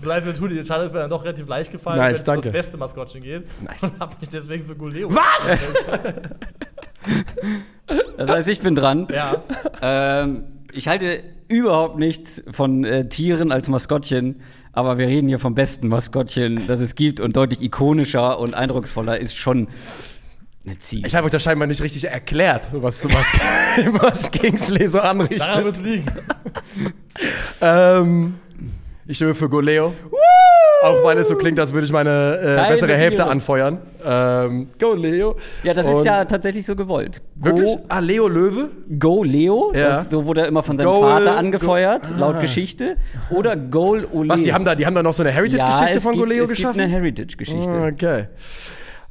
So 0.00 0.08
leid 0.08 0.24
mir 0.24 0.34
tut, 0.34 0.50
die 0.50 0.58
Entscheidung 0.58 0.86
ist 0.86 0.92
mir 0.92 1.00
dann 1.00 1.10
doch 1.10 1.24
relativ 1.24 1.46
leicht 1.48 1.70
gefallen, 1.70 1.98
Nice, 1.98 2.08
wenn 2.08 2.14
es 2.14 2.20
um 2.20 2.26
danke. 2.26 2.42
das 2.44 2.52
beste 2.52 2.76
Maskottchen 2.78 3.20
geht. 3.22 3.44
Nice. 3.62 3.82
Und 3.84 3.98
habe 4.00 4.16
mich 4.20 4.28
deswegen 4.28 4.64
für 4.64 4.74
Guleo. 4.74 5.08
Was? 5.14 5.68
Das 8.16 8.28
heißt, 8.30 8.48
ich 8.48 8.60
bin 8.60 8.74
dran. 8.74 9.08
Ja. 9.10 9.42
Ähm, 9.80 10.44
ich 10.72 10.86
halte 10.86 11.22
überhaupt 11.48 11.98
nichts 11.98 12.42
von 12.52 12.84
äh, 12.84 13.08
Tieren 13.08 13.50
als 13.50 13.68
Maskottchen, 13.68 14.42
aber 14.72 14.98
wir 14.98 15.08
reden 15.08 15.26
hier 15.28 15.38
vom 15.38 15.54
besten 15.54 15.88
Maskottchen, 15.88 16.66
das 16.66 16.78
es 16.80 16.94
gibt 16.94 17.18
und 17.20 17.36
deutlich 17.36 17.60
ikonischer 17.62 18.38
und 18.38 18.54
eindrucksvoller 18.54 19.18
ist 19.18 19.34
schon 19.34 19.68
eine 20.64 20.78
Ziege. 20.78 21.08
Ich 21.08 21.14
habe 21.14 21.24
euch 21.26 21.32
das 21.32 21.42
scheinbar 21.42 21.66
nicht 21.66 21.80
richtig 21.82 22.04
erklärt, 22.04 22.68
was, 22.72 23.04
was, 23.06 23.14
was 24.02 24.30
Kingsley 24.30 24.86
so 24.88 24.98
Daran 24.98 25.22
anrichtet. 25.22 25.64
wird 25.64 25.76
es 25.76 25.82
liegen. 25.82 26.06
Ähm, 27.60 28.34
ich 29.10 29.16
stimme 29.16 29.34
für 29.34 29.48
Goleo. 29.48 29.92
Auch 30.82 31.04
weil 31.04 31.18
es 31.18 31.28
so 31.28 31.36
klingt, 31.36 31.58
als 31.60 31.74
würde 31.74 31.84
ich 31.84 31.92
meine 31.92 32.38
äh, 32.66 32.70
bessere 32.70 32.94
Hälfte 32.96 33.26
anfeuern. 33.26 33.78
Ähm, 34.02 34.68
go 34.80 34.94
Leo. 34.94 35.36
Ja, 35.62 35.74
das 35.74 35.84
Und- 35.86 35.98
ist 35.98 36.04
ja 36.06 36.24
tatsächlich 36.24 36.64
so 36.64 36.74
gewollt. 36.74 37.20
Wirklich? 37.36 37.66
Go, 37.66 37.80
Ah, 37.88 37.98
Leo 37.98 38.28
Löwe? 38.28 38.70
Go 38.98 39.22
Leo, 39.22 39.72
Ja. 39.74 39.88
das, 39.96 40.08
so 40.10 40.24
wurde 40.24 40.40
er 40.42 40.46
immer 40.48 40.62
von 40.62 40.78
seinem 40.78 40.86
Goal- 40.86 41.02
Vater 41.02 41.36
angefeuert, 41.36 42.08
Go- 42.08 42.18
laut 42.18 42.36
Ah. 42.36 42.40
Geschichte. 42.40 42.96
Oder 43.28 43.56
Goal 43.58 44.06
Ole. 44.10 44.30
Was, 44.30 44.42
die 44.42 44.54
haben 44.54 44.64
da, 44.64 44.74
die 44.74 44.86
haben 44.86 44.94
da 44.94 45.02
noch 45.02 45.12
so 45.12 45.22
eine 45.22 45.30
ja, 45.30 45.36
Heritage-Geschichte 45.36 45.96
es 45.98 46.02
von 46.02 46.12
gibt, 46.12 46.24
Goleo 46.24 46.44
es 46.44 46.50
geschaffen? 46.50 46.78
gibt 46.78 46.84
eine 46.84 46.94
Heritage-Geschichte. 47.02 47.92
Okay. 47.92 48.24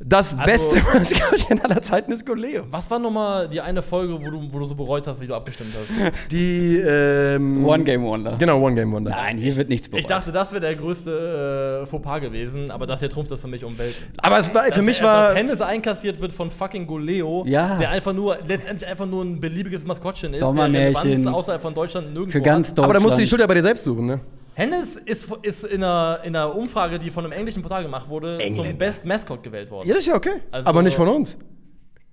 Das 0.02 0.32
Also- 0.34 0.46
beste 0.46 0.78
Maskottchen 0.94 1.60
aller 1.62 1.82
Zeiten 1.82 2.14
ist 2.14 2.26
Goleo. 2.26 2.64
Was 2.72 2.90
war 2.90 3.00
nochmal 3.00 3.50
die 3.50 3.60
eine 3.60 3.82
Folge, 3.82 4.14
wo 4.14 4.30
du, 4.30 4.48
wo 4.50 4.60
du 4.60 4.66
so 4.66 4.74
bereut 4.74 5.06
hast, 5.08 5.20
wie 5.20 5.28
du 5.28 5.36
abgestimmt 5.36 5.74
hast? 5.78 6.14
Die, 6.32 6.78
ähm, 6.78 7.66
One 7.66 7.84
Game 7.84 8.04
Wonder. 8.04 8.36
Genau, 8.40 8.62
One 8.62 8.76
Game 8.76 8.94
Wonder. 8.94 9.12
Nein, 9.12 9.38
hier 9.38 9.54
wird 9.58 9.68
nichts 9.68 9.90
bereut. 9.90 10.00
Ich 10.00 10.06
dachte, 10.08 10.32
das 10.32 10.52
wäre 10.54 10.62
der 10.62 10.76
größte 10.76 11.82
äh, 11.84 11.86
Fauxpas 11.86 12.22
gewesen, 12.22 12.72
aber 12.72 12.86
das 12.86 13.02
hier 13.02 13.10
trumpft 13.10 13.30
das 13.32 13.42
für 13.42 13.50
mich 13.50 13.66
um 13.66 13.78
Welten. 13.78 14.06
Aber 14.20 14.40
es 14.40 14.54
war, 14.56 14.64
für 14.64 14.70
Dass 14.72 14.82
mich 14.86 15.02
er- 15.02 15.06
war. 15.08 15.28
Dass 15.30 15.38
Hennes 15.38 15.62
einkassiert 15.62 16.22
wird 16.22 16.32
von 16.32 16.50
fucking 16.50 16.88
Goleo, 16.88 17.44
Ja. 17.46 17.76
der 17.78 17.90
einfach 17.90 18.14
nur, 18.14 18.38
letztendlich 18.48 18.90
einfach 18.90 19.06
nur 19.06 19.24
ein 19.26 19.42
beliebiges 19.42 19.86
Maskottchen 19.86 20.32
ist, 20.32 20.40
Sommermärchen. 20.40 20.94
der 20.94 21.12
Relevanz 21.12 21.36
außerhalb 21.36 21.62
von 21.62 21.74
Deutschland 21.74 22.14
nirgendwo 22.14 22.32
Für 22.32 22.42
ganz 22.42 22.70
hat. 22.70 22.78
Deutschland. 22.78 22.86
Aber 22.86 22.94
da 22.94 23.00
musst 23.06 23.18
du 23.18 23.22
die 23.22 23.28
Schuld 23.28 23.42
ja 23.42 23.48
bei 23.48 23.54
dir 23.56 23.64
selbst 23.64 23.84
suchen, 23.84 24.06
ne? 24.06 24.20
Hennes 24.60 24.98
ist, 24.98 25.32
ist 25.41 25.63
in, 25.63 25.82
einer, 25.84 26.19
in 26.26 26.36
einer 26.36 26.54
Umfrage, 26.54 27.00
die 27.00 27.12
von 27.12 27.24
einem 27.24 27.32
englischen 27.32 27.62
Portal 27.62 27.82
gemacht 27.82 28.10
wurde, 28.10 28.39
Engländer. 28.39 28.69
zum 28.72 28.78
Best 28.78 29.06
Mascot 29.06 29.41
gewählt 29.41 29.72
worden. 29.72 29.88
Ja, 29.88 29.93
das 29.93 30.04
ist 30.04 30.08
ja 30.10 30.15
okay. 30.15 30.41
Also- 30.52 30.67
aber 30.67 30.84
nicht 30.84 30.98
von 30.98 31.08
uns. 31.08 31.38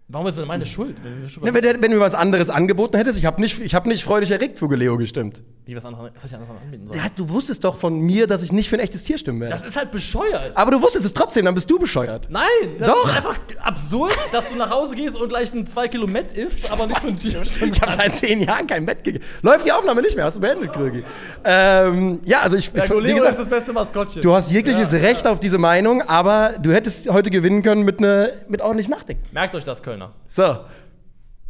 Warum 0.09 0.29
ist 0.29 0.39
denn 0.39 0.47
meine 0.47 0.65
Schuld? 0.67 1.03
Ne, 1.43 1.53
wenn, 1.53 1.63
der, 1.63 1.83
wenn 1.83 1.91
du 1.91 1.97
mir 1.97 2.01
was 2.01 2.15
anderes 2.15 2.49
angeboten 2.49 2.97
hättest, 2.97 3.19
ich 3.19 3.27
habe 3.27 3.41
nicht, 3.41 3.59
ich 3.59 3.75
hab 3.75 3.87
nicht 3.87 4.05
freudig 4.05 4.31
erregt 4.31 4.57
für 4.57 4.69
Goleo 4.69 4.97
gestimmt. 4.97 5.43
Wie 5.65 5.75
was 5.75 5.85
anderes, 5.85 6.13
was 6.15 6.23
soll 6.23 6.29
ich 6.31 6.35
anderes 6.37 6.63
anbieten 6.63 6.87
soll? 6.87 6.97
Ja, 6.97 7.07
du 7.17 7.29
wusstest 7.29 7.65
doch 7.65 7.77
von 7.77 7.99
mir, 7.99 8.29
dass 8.29 8.45
ich 8.45 8.53
nicht 8.53 8.69
für 8.69 8.77
ein 8.77 8.81
echtes 8.81 9.03
Tier 9.03 9.19
stimmen 9.19 9.41
werde. 9.41 9.57
Das 9.57 9.67
ist 9.67 9.77
halt 9.77 9.91
bescheuert. 9.91 10.57
aber 10.57 10.71
du 10.71 10.81
wusstest 10.81 11.05
es 11.07 11.13
trotzdem, 11.13 11.45
dann 11.45 11.57
bist 11.57 11.69
du 11.69 11.81
bescheuert. 11.81 12.29
Nein, 12.31 12.45
das 12.79 12.87
Doch. 12.87 13.05
ist 13.05 13.17
einfach 13.17 13.37
absurd, 13.63 14.17
dass 14.31 14.49
du 14.49 14.55
nach 14.55 14.71
Hause 14.71 14.95
gehst 14.95 15.17
und 15.17 15.29
gleich 15.29 15.53
ein 15.53 15.67
2 15.67 15.89
Kilo 15.89 16.07
Met 16.07 16.31
isst, 16.31 16.71
aber 16.71 16.87
nicht 16.87 17.01
für 17.01 17.09
ein 17.09 17.17
Tier 17.17 17.45
stimmen 17.45 17.73
Ich 17.73 17.83
habe 17.83 17.91
seit 17.91 18.15
zehn 18.17 18.41
Jahren 18.43 18.69
kein 18.69 18.87
Bett 18.87 19.03
gegessen. 19.03 19.25
Läuft 19.43 19.67
die 19.67 19.73
Aufnahme 19.73 20.03
nicht 20.03 20.15
mehr, 20.15 20.27
hast 20.27 20.37
du 20.37 20.41
beendet, 20.41 20.73
Krögi. 20.73 21.03
Ähm, 21.43 22.21
ja, 22.25 22.43
also 22.43 22.57
ich, 22.57 22.67
Ja, 22.73 22.85
ich 22.85 22.91
wie 22.91 22.95
Goleo 22.95 23.17
ist 23.17 23.23
gesagt, 23.23 23.39
das 23.41 23.49
beste 23.49 23.73
Maskottchen. 23.73 24.23
du 24.23 24.33
hast 24.33 24.53
jegliches 24.53 24.93
Ja, 24.93 25.01
Recht 25.01 25.27
auf 25.27 25.41
diese 25.41 25.59
Meinung, 25.59 26.01
aber 26.03 26.55
du 26.63 26.73
hättest 26.73 27.11
heute 27.11 27.31
gewinnen 27.31 27.63
können 27.63 27.83
mit, 27.83 28.01
ne, 28.01 28.33
mit 28.47 28.63
ordentlich 28.63 28.89
Nachdenken. 28.89 29.25
Merkt 29.33 29.57
euch 29.57 29.65
das, 29.65 29.83
Kölner. 29.97 30.13
So. 30.29 30.59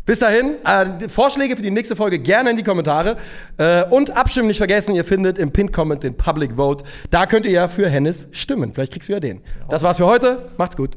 Bis 0.05 0.21
dahin, 0.21 0.55
äh, 0.65 1.09
Vorschläge 1.09 1.57
für 1.57 1.63
die 1.63 1.73
nächste 1.73 1.97
Folge 1.97 2.21
gerne 2.21 2.51
in 2.51 2.57
die 2.57 2.63
Kommentare. 2.63 3.17
Äh, 3.57 3.85
und 3.87 4.17
abstimmen 4.17 4.47
nicht 4.47 4.59
vergessen, 4.59 4.95
ihr 4.95 5.05
findet 5.05 5.37
im 5.37 5.51
Pin-Comment 5.51 6.01
den 6.05 6.17
Public 6.17 6.55
Vote. 6.55 6.85
Da 7.11 7.27
könnt 7.27 7.45
ihr 7.45 7.53
ja 7.53 7.67
für 7.67 7.89
Hennes 7.89 8.29
stimmen. 8.31 8.73
Vielleicht 8.73 8.93
kriegst 8.93 9.09
du 9.09 9.15
ja 9.15 9.21
den. 9.21 9.43
Das 9.69 9.83
war's 9.83 9.97
für 9.97 10.07
heute. 10.07 10.49
Macht's 10.59 10.77
gut. 10.77 10.97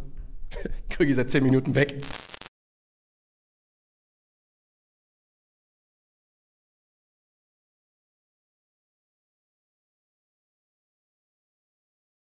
Krügi 0.91 1.15
seit 1.15 1.31
10 1.31 1.43
Minuten 1.43 1.73
weg. 1.73 1.95